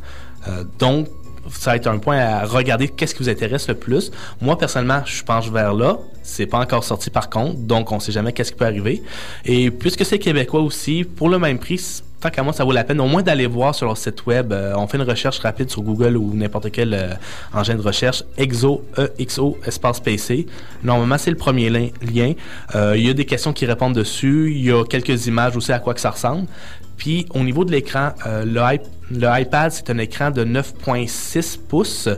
[0.49, 1.09] Euh, donc,
[1.51, 4.11] ça va être un point à regarder qu'est-ce qui vous intéresse le plus.
[4.41, 5.99] Moi, personnellement, je penche vers là.
[6.23, 9.03] C'est pas encore sorti par contre, donc on sait jamais qu'est-ce qui peut arriver.
[9.45, 12.85] Et puisque c'est québécois aussi, pour le même prix, tant qu'à moi, ça vaut la
[12.85, 14.53] peine au moins d'aller voir sur leur site web.
[14.53, 17.09] Euh, on fait une recherche rapide sur Google ou n'importe quel euh,
[17.53, 18.25] engin de recherche.
[18.39, 20.47] Exo, E-X-O, espace PC.
[20.83, 22.33] Normalement, c'est le premier lien.
[22.75, 24.53] Euh, Il y a des questions qui répondent dessus.
[24.55, 26.47] Il y a quelques images aussi à quoi que ça ressemble.
[26.97, 31.59] Puis au niveau de l'écran, euh, le, iP- le iPad, c'est un écran de 9.6
[31.69, 32.09] pouces.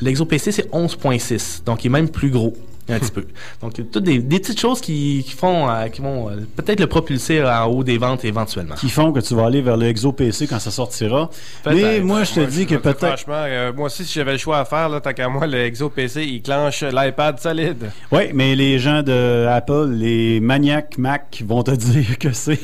[0.00, 1.64] L'Exo-PC, c'est 11.6.
[1.64, 2.54] Donc, il est même plus gros.
[2.88, 3.26] Un petit peu.
[3.62, 6.86] Donc, toutes des, des petites choses qui, qui font, euh, qui vont euh, peut-être le
[6.86, 8.76] propulser en haut des ventes éventuellement.
[8.76, 11.28] Qui font que tu vas aller vers le Exo PC quand ça sortira.
[11.68, 13.04] Mais moi, je te dis que je peut-être.
[13.08, 15.58] Franchement, euh, moi aussi, si j'avais le choix à faire, là, tant qu'à moi, le
[15.64, 17.90] Exo PC, il clenche l'iPad solide.
[18.12, 22.60] Oui, mais les gens de Apple, les maniaques Mac, vont te dire que c'est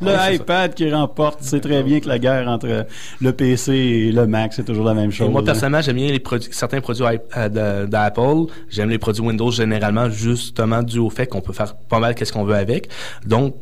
[0.00, 1.38] le Ouais, iPad qui remporte.
[1.42, 2.86] C'est très bien que la guerre entre
[3.20, 5.30] le PC et le Mac, c'est toujours la même Et chose.
[5.30, 5.44] moi, hein.
[5.44, 7.04] personnellement, j'aime bien les produits, certains produits
[7.36, 8.52] euh, d'Apple.
[8.70, 12.32] J'aime les produits Windows généralement, justement dû au fait qu'on peut faire pas mal qu'est-ce
[12.32, 12.88] qu'on veut avec.
[13.26, 13.54] Donc,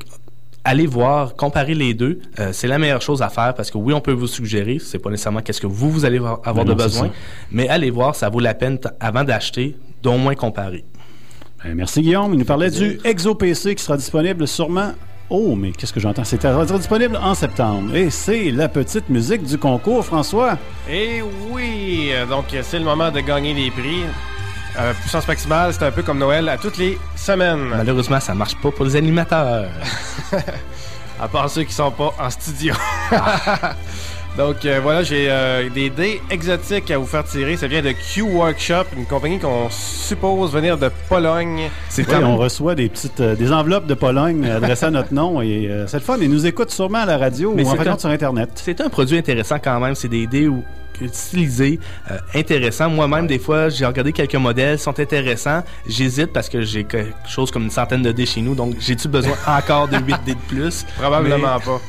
[0.65, 2.21] allez voir, comparer les deux.
[2.39, 4.79] Euh, c'est la meilleure chose à faire parce que oui, on peut vous suggérer.
[4.79, 7.11] C'est pas nécessairement qu'est-ce que vous, vous allez avoir Ben de besoin.
[7.51, 10.85] Mais allez voir, ça vaut la peine avant d'acheter, d'au moins comparer.
[11.65, 12.33] Ben, merci Guillaume.
[12.33, 14.93] Il nous parlait du Exo PC qui sera disponible sûrement.
[15.31, 16.25] Oh, mais qu'est-ce que j'entends?
[16.25, 17.95] Sera disponible en septembre.
[17.95, 20.59] Et c'est la petite musique du concours, François.
[20.89, 24.05] Et oui, donc c'est le moment de gagner des prix.
[24.79, 27.69] Euh, puissance maximale, c'est un peu comme Noël à toutes les semaines.
[27.69, 29.69] Malheureusement, ça marche pas pour les animateurs.
[31.21, 32.75] à part ceux qui sont pas en studio.
[34.39, 37.57] Donc euh, voilà, j'ai euh, des dés exotiques à vous faire tirer.
[37.59, 41.69] Ça vient de Q Workshop, une compagnie qu'on suppose venir de Pologne.
[41.99, 45.71] Oui, on reçoit des petites euh, des enveloppes de Pologne adressées à notre nom et
[45.87, 46.17] c'est le fun.
[46.21, 48.49] Ils nous écoutent sûrement à la radio Mais ou en c'est fait un- sur Internet.
[48.55, 49.95] C'est un produit intéressant quand même.
[49.95, 50.65] C'est des dés ou-
[51.11, 52.89] stylisés, euh, intéressants.
[52.89, 55.63] Moi-même, des fois, j'ai regardé quelques modèles, sont intéressants.
[55.87, 59.09] J'hésite parce que j'ai quelque chose comme une centaine de dés chez nous, donc j'ai-tu
[59.09, 60.87] besoin encore de 8 dés de plus?
[60.99, 61.81] Probablement Mais- pas.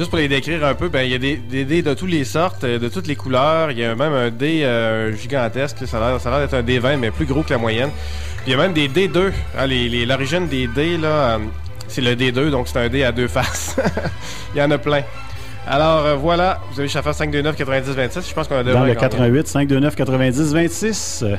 [0.00, 2.08] Juste pour les décrire un peu, ben il y a des, des dés de toutes
[2.10, 3.70] les sortes, euh, de toutes les couleurs.
[3.70, 6.96] Il y a même un dé euh, gigantesque, ça a l'air- d'être un dé 20,
[6.96, 7.90] mais plus gros que la moyenne.
[8.38, 9.30] Puis il y a même des D2.
[9.58, 11.38] hein, les- les- L'origine des dés, là, euh,
[11.86, 13.76] c'est le D2, donc c'est un dé à deux faces.
[14.54, 15.02] il y en a plein.
[15.68, 18.26] Alors euh, voilà, vous avez faire 529 90 26.
[18.26, 18.94] Je pense qu'on a Dans le gagné.
[18.96, 21.24] 88 529 90 26.
[21.26, 21.36] euh,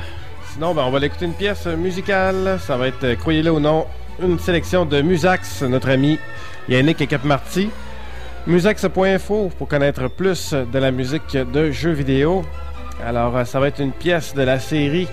[0.52, 2.60] Sinon, ben, on va aller écouter une pièce musicale.
[2.64, 3.86] Ça va être, croyez-le ou non,
[4.22, 6.20] une sélection de Musax, notre ami
[6.68, 7.68] Yannick et Cap Marty.
[8.46, 12.42] Musax.info pour connaître plus de la musique de jeux vidéo.
[13.06, 15.08] Alors, euh, ça va être une pièce de la série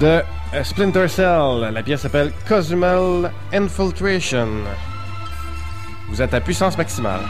[0.00, 0.20] de
[0.54, 1.70] euh, Splinter Cell.
[1.72, 4.48] La pièce s'appelle Cosmal Infiltration.
[6.08, 7.20] Vous êtes à puissance maximale.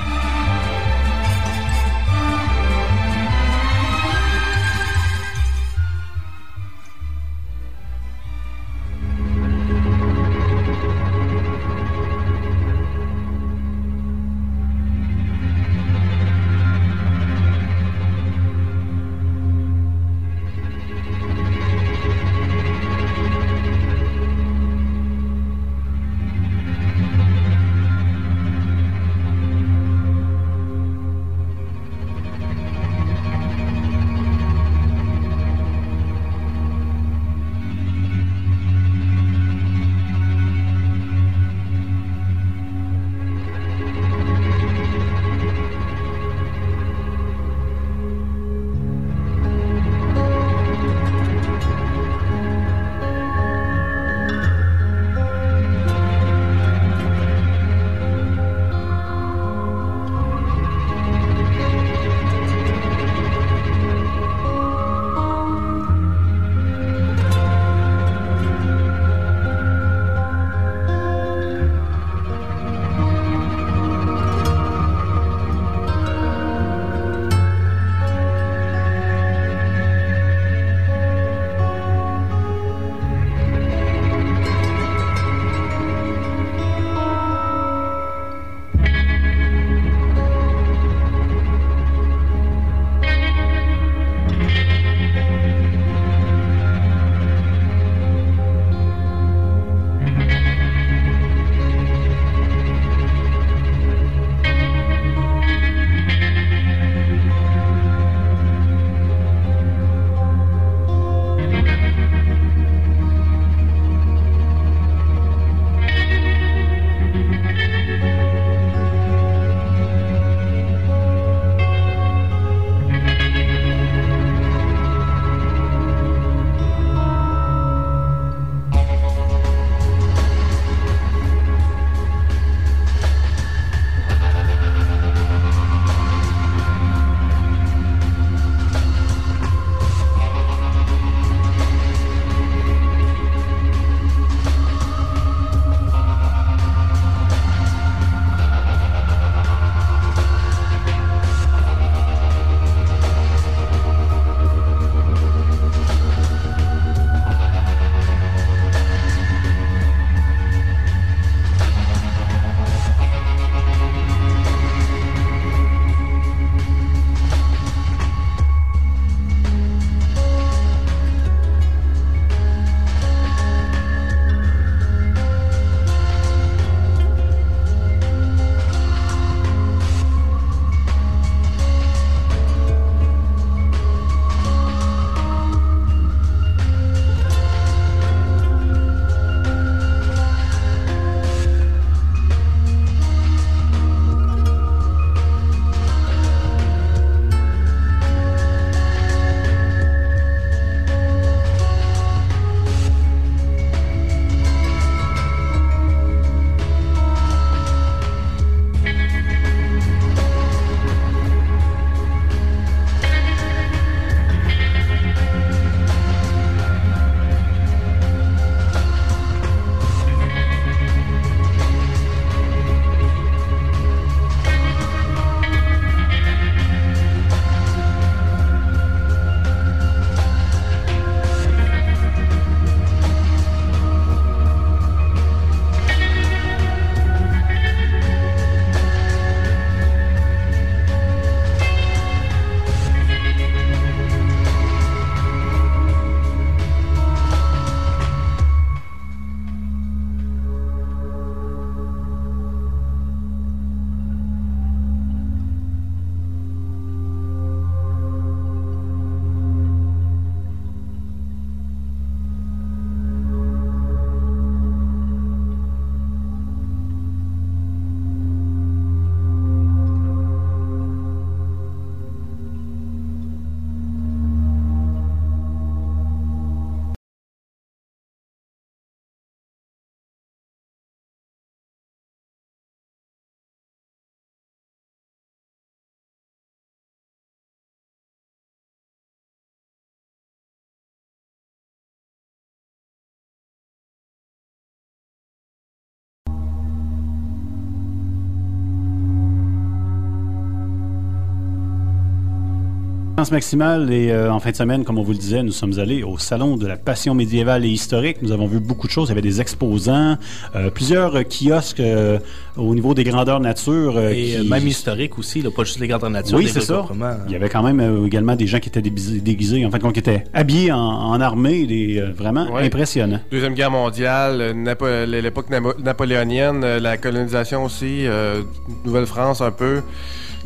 [303.31, 306.03] Maximale et euh, en fin de semaine, comme on vous le disait, nous sommes allés
[306.03, 308.19] au salon de la passion médiévale et historique.
[308.21, 309.09] Nous avons vu beaucoup de choses.
[309.09, 310.19] Il y avait des exposants,
[310.55, 312.19] euh, plusieurs euh, kiosques euh,
[312.59, 313.97] au niveau des grandeurs nature.
[313.97, 316.37] euh, Et qui- euh, même historique aussi, là, pas juste les gardes nature.
[316.37, 316.81] Oui, c'est ça.
[316.81, 317.15] regroupements.
[317.27, 319.99] Il y avait quand même euh, également des gens qui étaient déguisés, en fait, qui
[319.99, 322.65] étaient habillés en, en armée, des, euh, vraiment Ouais.
[322.67, 323.21] impressionnant.
[323.31, 325.47] Deuxième guerre mondiale, Napo- l'époque
[325.83, 328.43] napoléonienne, la colonisation aussi, euh,
[328.85, 329.81] Nouvelle-France un peu.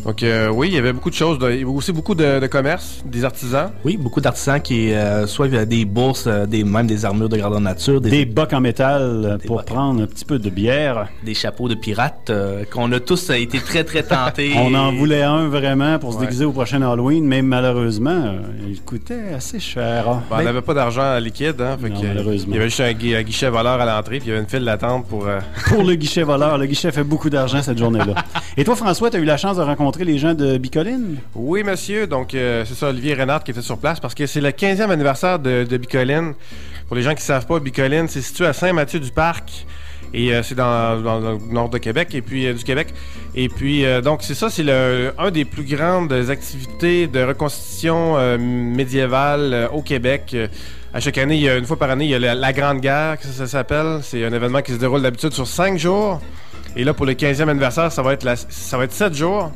[0.05, 1.39] Donc euh, oui, il y avait beaucoup de choses.
[1.39, 3.71] de- il y avait aussi beaucoup de, de commerce, des artisans.
[3.85, 7.05] Oui, beaucoup d'artisans qui, euh, soit il y a des bourses, euh, des, même des
[7.05, 10.39] armures de grandeur nature, des, Des bocs en métal euh, pour prendre un petit peu
[10.39, 11.09] de bière.
[11.25, 14.53] des chapeaux de pirates, euh, qu'on a tous été très très tentés.
[14.57, 16.25] On en voulait un vraiment pour se Ouais.
[16.27, 18.39] déguiser au prochain Halloween, mais malheureusement, euh,
[18.69, 20.09] il coûtait assez cher.
[20.09, 20.23] hein.
[20.31, 22.53] Ben, on n'avait pas d'argent liquide, hein, fait Non, que, malheureusement.
[22.53, 24.41] Il y avait juste un, gui- un guichet voleur à l'entrée, puis il y avait
[24.43, 25.27] une file d'attente pour.
[25.27, 28.15] euh, Pour le guichet voleur, le guichet fait beaucoup d'argent cette journée-là.
[28.57, 31.17] Et toi, François, tu as eu la chance de rencontrer les gens de Bicoline?
[31.35, 32.07] Oui, monsieur.
[32.07, 34.91] Donc, euh, c'est ça, Olivier Renard qui était sur place parce que c'est le 15e
[34.91, 36.35] anniversaire de, de Bicoline.
[36.87, 39.67] Pour les gens qui ne savent pas, Bicoline, c'est situé à Saint-Mathieu-du-Parc.
[40.13, 42.89] Et euh, c'est dans, dans le nord de Québec et puis euh, du Québec.
[43.35, 49.69] Et puis donc c'est ça, c'est le un des plus grandes activités de reconstitution médiévale
[49.73, 50.35] au Québec.
[50.93, 52.81] À chaque année, il y a une fois par année, il y a la, Grande
[52.81, 54.01] Guerre, que ça, s'appelle.
[54.03, 56.21] C'est un événement qui se déroule d'habitude sur cinq jours.
[56.75, 59.53] Et là, pour le 15e anniversaire, ça va être la, ça va être sept jours.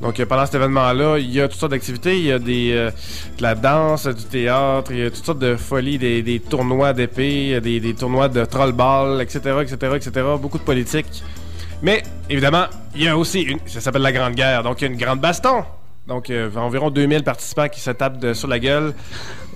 [0.00, 2.18] Donc euh, pendant cet événement-là, il y a toutes sortes d'activités.
[2.18, 2.90] Il y a des, euh,
[3.36, 6.92] de la danse, du théâtre, il y a toutes sortes de folies, des, des tournois
[6.92, 10.26] d'épée, des, des tournois de trollball, etc., etc., etc.
[10.40, 11.22] Beaucoup de politique.
[11.82, 14.62] Mais évidemment, il y a aussi une, ça s'appelle la Grande Guerre.
[14.62, 15.64] Donc il y a une grande baston.
[16.06, 18.94] Donc euh, environ 2000 participants qui se tapent sur la gueule.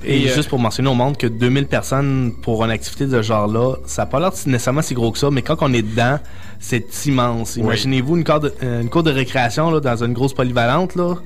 [0.05, 3.23] Et, euh, juste pour mentionner au monde que 2000 personnes pour une activité de ce
[3.23, 6.19] genre-là, ça n'a pas l'air nécessairement si gros que ça, mais quand on est dedans,
[6.59, 7.57] c'est immense.
[7.57, 11.17] Imaginez-vous une, cour de, une cour de récréation là, dans une grosse polyvalente, là,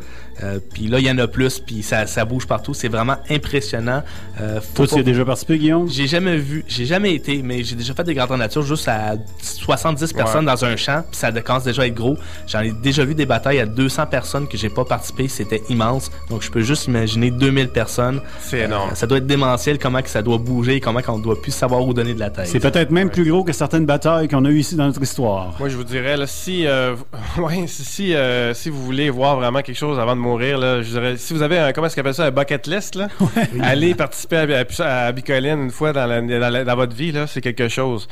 [0.43, 2.75] euh, puis là, il y en a plus, puis ça, ça bouge partout.
[2.75, 4.03] C'est vraiment impressionnant.
[4.41, 5.89] Euh, Toi, tu as déjà participé, Guillaume?
[5.89, 9.15] J'ai jamais vu, j'ai jamais été, mais j'ai déjà fait des grandes nature juste à
[9.41, 12.17] 70 personnes dans un champ, puis ça commence déjà à être gros.
[12.47, 16.11] J'en ai déjà vu des batailles à 200 personnes que j'ai pas participé, c'était immense.
[16.29, 18.21] Donc je peux juste imaginer 2000 personnes.
[18.41, 18.91] C'est énorme.
[18.91, 21.83] Euh, ça doit être démentiel comment que ça doit bouger, comment qu'on doit plus savoir
[21.87, 22.47] où donner de la tête.
[22.47, 25.55] C'est peut-être même plus gros que certaines batailles qu'on a eues ici dans notre histoire.
[25.59, 26.95] Moi, je vous dirais, là, si, euh,
[27.39, 30.83] ouais, si, si, euh, si vous voulez voir vraiment quelque chose avant de mourir, là,
[30.83, 33.09] je dirais, si vous avez un, comment est-ce qu'on appelle ça, un bucket list, là,
[33.63, 37.13] allez participer à, à, à Bicoline une fois dans, la- dans la- dans votre vie,
[37.13, 38.07] là, c'est quelque chose.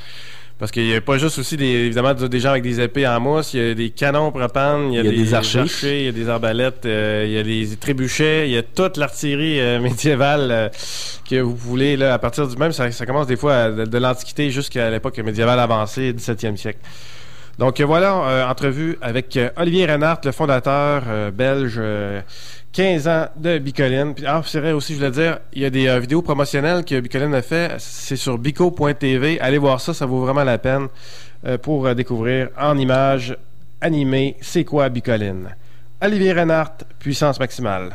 [0.58, 3.18] Parce qu'il n'y a pas juste aussi des, évidemment des gens avec des épées en
[3.18, 5.34] mousse, il y a des canons propane, il y a, Il y a des, des
[5.34, 5.64] archers.
[5.82, 8.96] il y a des arbalètes, euh, il y a des trébuchets, il y a toute
[8.96, 10.68] l'artillerie euh, médiévale euh,
[11.28, 13.84] que vous voulez là, à partir du même, ça, ça commence des fois à- de,
[13.84, 16.78] de l'Antiquité jusqu'à l'époque médiévale avancée, 17e siècle.
[17.58, 21.02] Donc voilà, entrevue avec Olivier Renard, le fondateur
[21.32, 21.80] belge,
[22.74, 24.14] 15 ans de Bicoline.
[24.14, 26.98] Puis, ah, vrai aussi, je voulais dire, il y a des euh, vidéos promotionnelles que
[26.98, 27.76] Bicoline a fait.
[27.78, 29.38] C'est sur bico.tv.
[29.40, 30.88] Allez voir ça, ça vaut vraiment la peine
[31.46, 33.36] euh, pour euh, découvrir en images
[33.80, 35.54] animées c'est quoi Bicoline.
[36.02, 37.92] Olivier Renard, puissance maximale.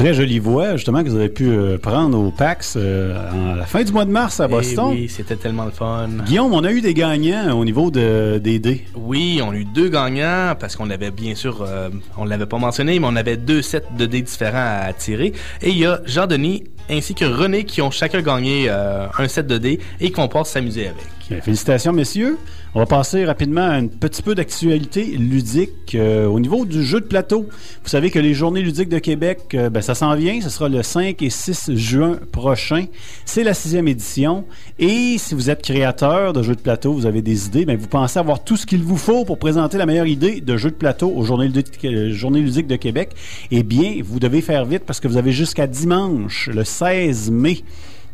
[0.00, 3.66] Très jolie voix, justement, que vous avez pu euh, prendre au PAX euh, à la
[3.66, 4.92] fin du mois de mars à Eh Boston.
[4.92, 6.08] oui, c'était tellement le fun.
[6.24, 8.86] Guillaume, on a eu des gagnants au niveau de, des dés.
[8.94, 12.56] Oui, on a eu deux gagnants parce qu'on avait bien sûr, euh, on l'avait pas
[12.56, 15.34] mentionné, mais on avait deux sets de dés différents à tirer.
[15.60, 19.46] Et il y a Jean-Denis ainsi que René qui ont chacun gagné euh, un set
[19.46, 21.04] de dés et qu'on pourra s'amuser avec.
[21.38, 22.38] Félicitations, messieurs.
[22.74, 25.94] On va passer rapidement à un petit peu d'actualité ludique.
[25.94, 27.46] Euh, au niveau du jeu de plateau,
[27.82, 30.40] vous savez que les Journées ludiques de Québec, euh, ben, ça s'en vient.
[30.40, 32.86] Ce sera le 5 et 6 juin prochain.
[33.24, 34.44] C'est la sixième édition.
[34.80, 37.86] Et si vous êtes créateur de jeux de plateau, vous avez des idées, ben, vous
[37.86, 40.76] pensez avoir tout ce qu'il vous faut pour présenter la meilleure idée de jeu de
[40.76, 43.10] plateau aux euh, Journées ludiques de Québec,
[43.52, 47.62] eh bien, vous devez faire vite parce que vous avez jusqu'à dimanche, le 16 mai,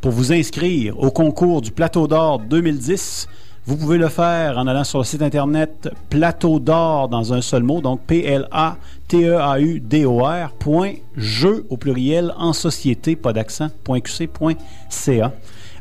[0.01, 3.28] pour vous inscrire au concours du Plateau d'Or 2010.
[3.68, 7.64] Vous pouvez le faire en allant sur le site internet Plateau d'Or dans un seul
[7.64, 8.55] mot, donc P-L-A-T-E-A-U-D-O-R,
[11.68, 15.32] au pluriel en société, pas d'accent, point QC.ca.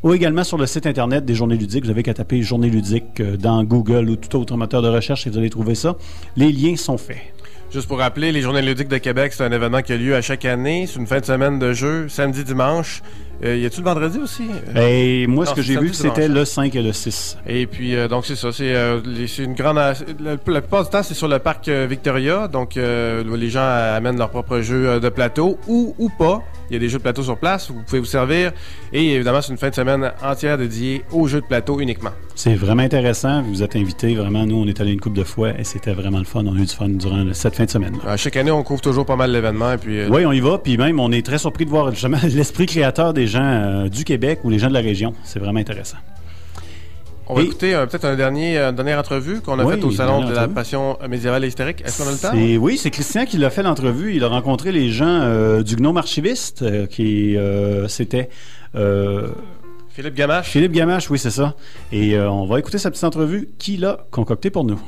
[0.01, 1.83] Ou également sur le site internet des Journées ludiques.
[1.83, 5.25] Vous avez qu'à taper Journées ludiques euh, dans Google ou tout autre moteur de recherche
[5.25, 5.95] et vous allez trouver ça.
[6.35, 7.17] Les liens sont faits.
[7.71, 10.21] Juste pour rappeler, les Journées ludiques de Québec, c'est un événement qui a lieu à
[10.21, 10.85] chaque année.
[10.87, 13.01] C'est une fin de semaine de jeu, samedi, dimanche.
[13.45, 14.43] Euh, y a-tu le vendredi aussi?
[14.75, 17.37] Et moi, Non, ce que j'ai vu, c'était le 5 et le 6.
[17.47, 18.51] Et puis, euh, donc, c'est ça.
[18.51, 18.99] C'est euh,
[19.39, 19.77] une grande.
[19.77, 22.47] La, la plupart du temps, c'est sur le parc euh, Victoria.
[22.47, 26.41] Donc, euh, les gens amènent leur propre jeu euh, de plateau ou, ou pas.
[26.69, 27.69] Il y a des jeux de plateau sur place.
[27.69, 28.51] Vous pouvez vous servir.
[28.91, 32.09] Et évidemment, c'est une fin de semaine entière dédiée aux jeux de plateau uniquement.
[32.33, 33.43] C'est vraiment intéressant.
[33.43, 34.15] Vous êtes invités.
[34.15, 36.43] Vraiment, nous, on est allé une couple de fois et c'était vraiment le fun.
[36.45, 37.95] On a eu du fun durant cette fin de semaine.
[38.17, 39.31] Chaque année, on couvre toujours pas mal
[39.81, 40.57] puis, euh, Oui, on y va.
[40.57, 44.03] Puis même, on est très surpris de voir justement l'esprit créateur des gens euh, du
[44.03, 45.13] Québec ou les gens de la région.
[45.23, 45.97] C'est vraiment intéressant.
[47.27, 49.73] On va Et- écouter euh, peut-être un dernier, euh, une dernière entrevue qu'on a Oui,
[49.73, 50.47] faite au Salon de la.
[50.47, 51.81] Passion médiévale et historique.
[51.83, 52.61] Est-ce qu'on a le temps?
[52.63, 54.15] Oui, c'est Christian qui l'a fait l'entrevue.
[54.15, 57.35] Il a rencontré les gens euh, du Gnome Archiviste, qui
[57.87, 58.29] c'était
[59.89, 60.47] Philippe Gamache.
[60.49, 61.55] Philippe Gamache, oui, c'est ça.
[61.91, 64.79] Et on va écouter sa petite entrevue qu'il a concoctée pour nous.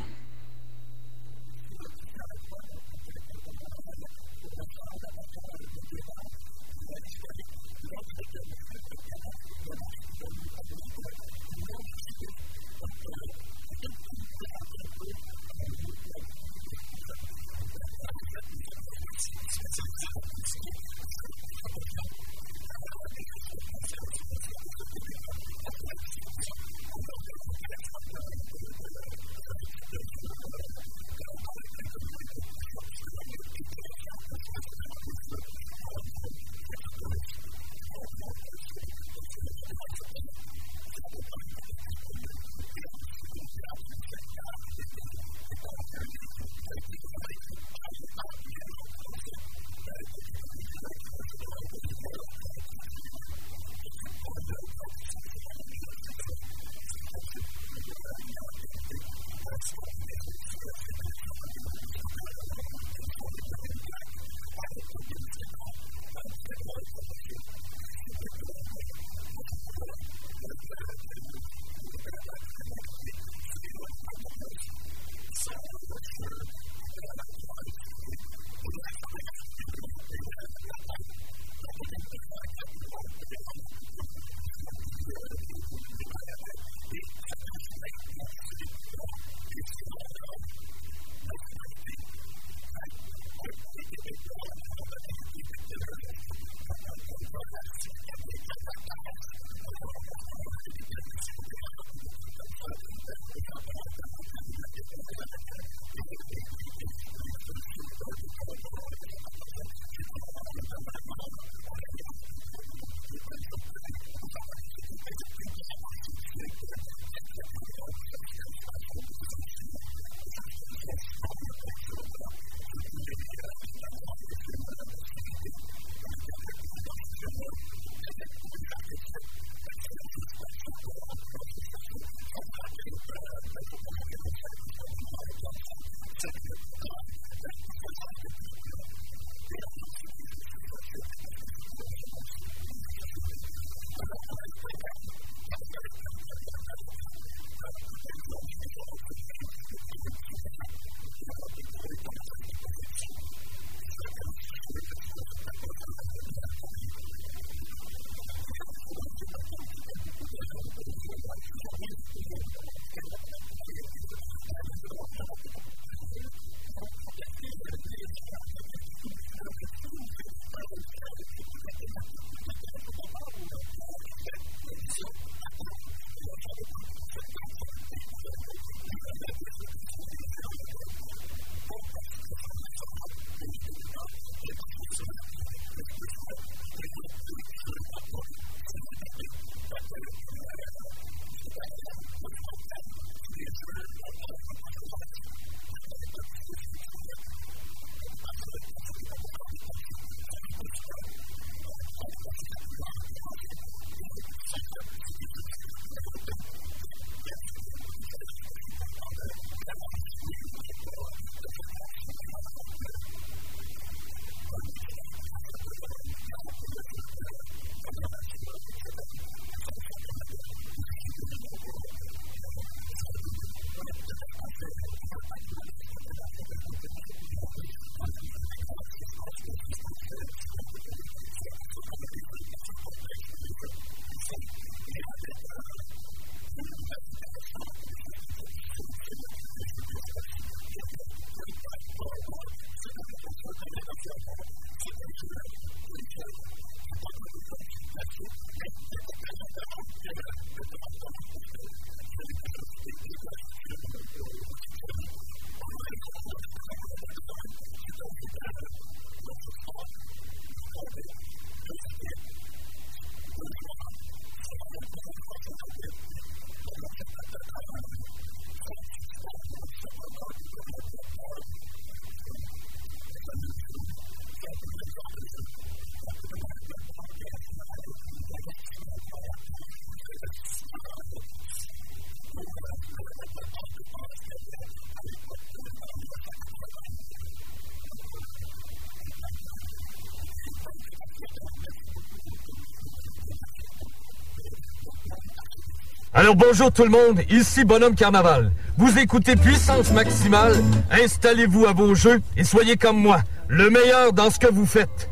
[296.18, 298.52] Alors bonjour tout le monde, ici Bonhomme Carnaval.
[298.76, 300.56] Vous écoutez Puissance Maximale,
[300.90, 305.12] installez-vous à vos jeux et soyez comme moi, le meilleur dans ce que vous faites.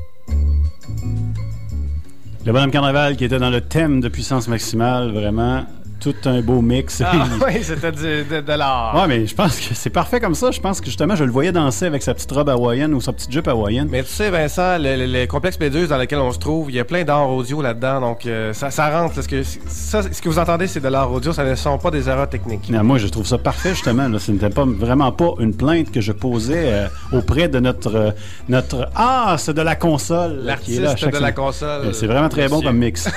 [2.44, 5.68] Le bonhomme carnaval qui était dans le thème de puissance maximale, vraiment
[6.14, 7.02] tout un beau mix.
[7.04, 8.96] Ah oui, c'était du- de, de l'art.
[8.96, 10.52] Ouais, mais je pense que c'est parfait comme ça.
[10.52, 13.12] Je pense que justement, je le voyais danser avec sa petite robe hawaïenne ou sa
[13.12, 13.88] petite jupe hawaïenne.
[13.90, 16.76] Mais tu sais, Vincent, le, le- le complexe Méduse dans lequel on se trouve, il
[16.76, 19.16] y a plein d'art audio là-dedans, donc euh, ça, ça rentre.
[19.16, 21.90] Parce que ça, ce que vous entendez, c'est de l'art audio, ça ne sont pas
[21.92, 22.68] des erreurs techniques.
[22.70, 24.08] Mais moi, je trouve ça parfait, justement.
[24.08, 24.20] là.
[24.20, 28.12] Ce n'était pas, vraiment pas une plainte que je posais euh, auprès de notre, euh,
[28.50, 30.42] notre Ah, c'est de la console.
[30.44, 33.10] là, qui est là à L'artiste de la console, C'est vraiment très bon comme mix.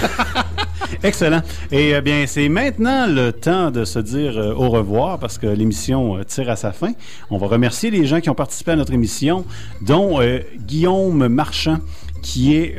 [1.02, 1.40] Excellent.
[1.70, 5.46] Et euh, bien, c'est maintenant le temps de se dire euh, au revoir parce que
[5.46, 6.92] l'émission euh, tire à sa fin.
[7.30, 9.44] On va remercier les gens qui ont participé à notre émission,
[9.80, 11.78] dont euh, Guillaume Marchand
[12.22, 12.78] qui est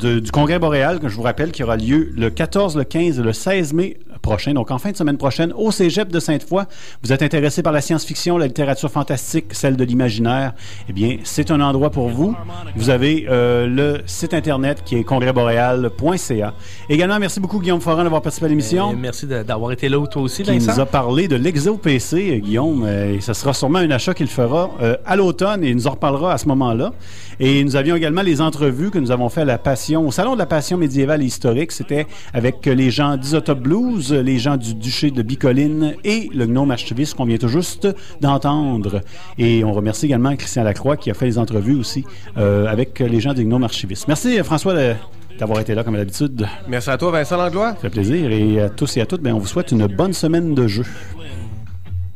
[0.00, 3.22] du Congrès boréal, que je vous rappelle, qui aura lieu le 14, le 15 et
[3.22, 3.98] le 16 mai
[4.28, 6.64] prochain, donc en fin de semaine prochaine, au Cégep de Sainte-Foy.
[7.02, 10.52] Vous êtes intéressé par la science-fiction, la littérature fantastique, celle de l'imaginaire,
[10.88, 12.36] eh bien, c'est un endroit pour vous.
[12.76, 16.54] Vous avez euh, le site internet qui est congrèsboréal.ca.
[16.90, 18.92] Également, merci beaucoup Guillaume Foran d'avoir participé à l'émission.
[18.92, 20.72] Et merci d'avoir été là toi aussi, qui Vincent.
[20.74, 22.84] nous a parlé de l'Exo-PC, euh, Guillaume.
[22.84, 25.86] euh, et ce sera sûrement un achat qu'il fera euh, à l'automne et il nous
[25.86, 26.92] en reparlera à ce moment-là.
[27.40, 30.34] Et nous avions également les entrevues que nous avons fait à la Passion, au Salon
[30.34, 31.70] de la Passion médiévale et historique.
[31.72, 36.28] C'était avec euh, les gens d'Isotope Blues, euh, les gens du Duché de Bicoline et
[36.34, 37.88] le Gnome Archiviste qu'on vient tout juste
[38.20, 39.00] d'entendre.
[39.38, 42.04] Et on remercie également Christian Lacroix qui a fait les entrevues aussi
[42.36, 44.06] euh, avec les gens du Gnome Archiviste.
[44.08, 44.94] Merci François de-
[45.38, 46.46] d'avoir été là comme d'habitude.
[46.68, 47.70] Merci à toi, Vincent Langlois.
[47.74, 48.30] Ça fait plaisir.
[48.32, 50.84] Et à tous et à toutes, ben, on vous souhaite une bonne semaine de jeu.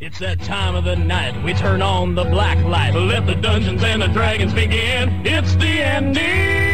[0.00, 1.34] It's that time of the night.
[1.44, 2.92] We turn on the black light.
[2.94, 5.11] Let the dungeons and the dragons begin.
[5.24, 6.72] It's D&D.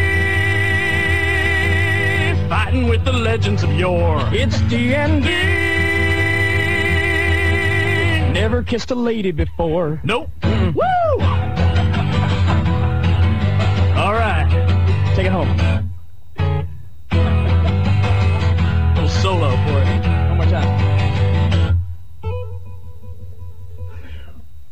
[2.49, 4.27] Fighting with the legends of yore.
[4.33, 5.29] It's D&D.
[8.33, 10.01] Never kissed a lady before.
[10.03, 10.31] Nope.
[10.41, 10.73] Mm.
[10.73, 11.23] Woo!
[14.01, 14.49] All right.
[15.15, 15.55] Take it home.
[18.95, 20.05] little solo for it.
[20.29, 20.89] One more time.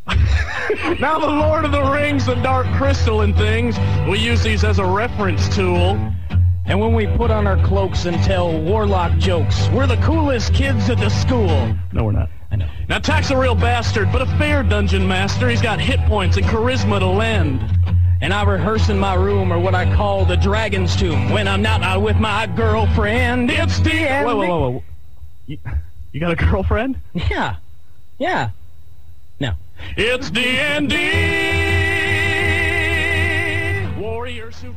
[1.00, 3.78] now the Lord of the Rings and Dark Crystal and things,
[4.10, 6.00] we use these as a reference tool.
[6.68, 10.90] And when we put on our cloaks and tell warlock jokes, we're the coolest kids
[10.90, 11.74] at the school.
[11.94, 12.30] No, we're not.
[12.52, 12.68] I know.
[12.90, 15.48] Now Tack's a real bastard, but a fair dungeon master.
[15.48, 17.62] He's got hit points and charisma to lend.
[18.20, 21.62] And I rehearse in my room or what I call the dragon's tomb when I'm
[21.62, 23.50] not out with my girlfriend.
[23.50, 24.26] It's the end.
[24.26, 24.84] Whoa, whoa, whoa, whoa.
[25.46, 25.58] You,
[26.12, 27.00] you got a girlfriend?
[27.14, 27.56] Yeah.
[28.18, 28.50] Yeah.
[29.40, 29.54] No.
[29.96, 30.96] It's D&D.
[34.02, 34.74] Warriors who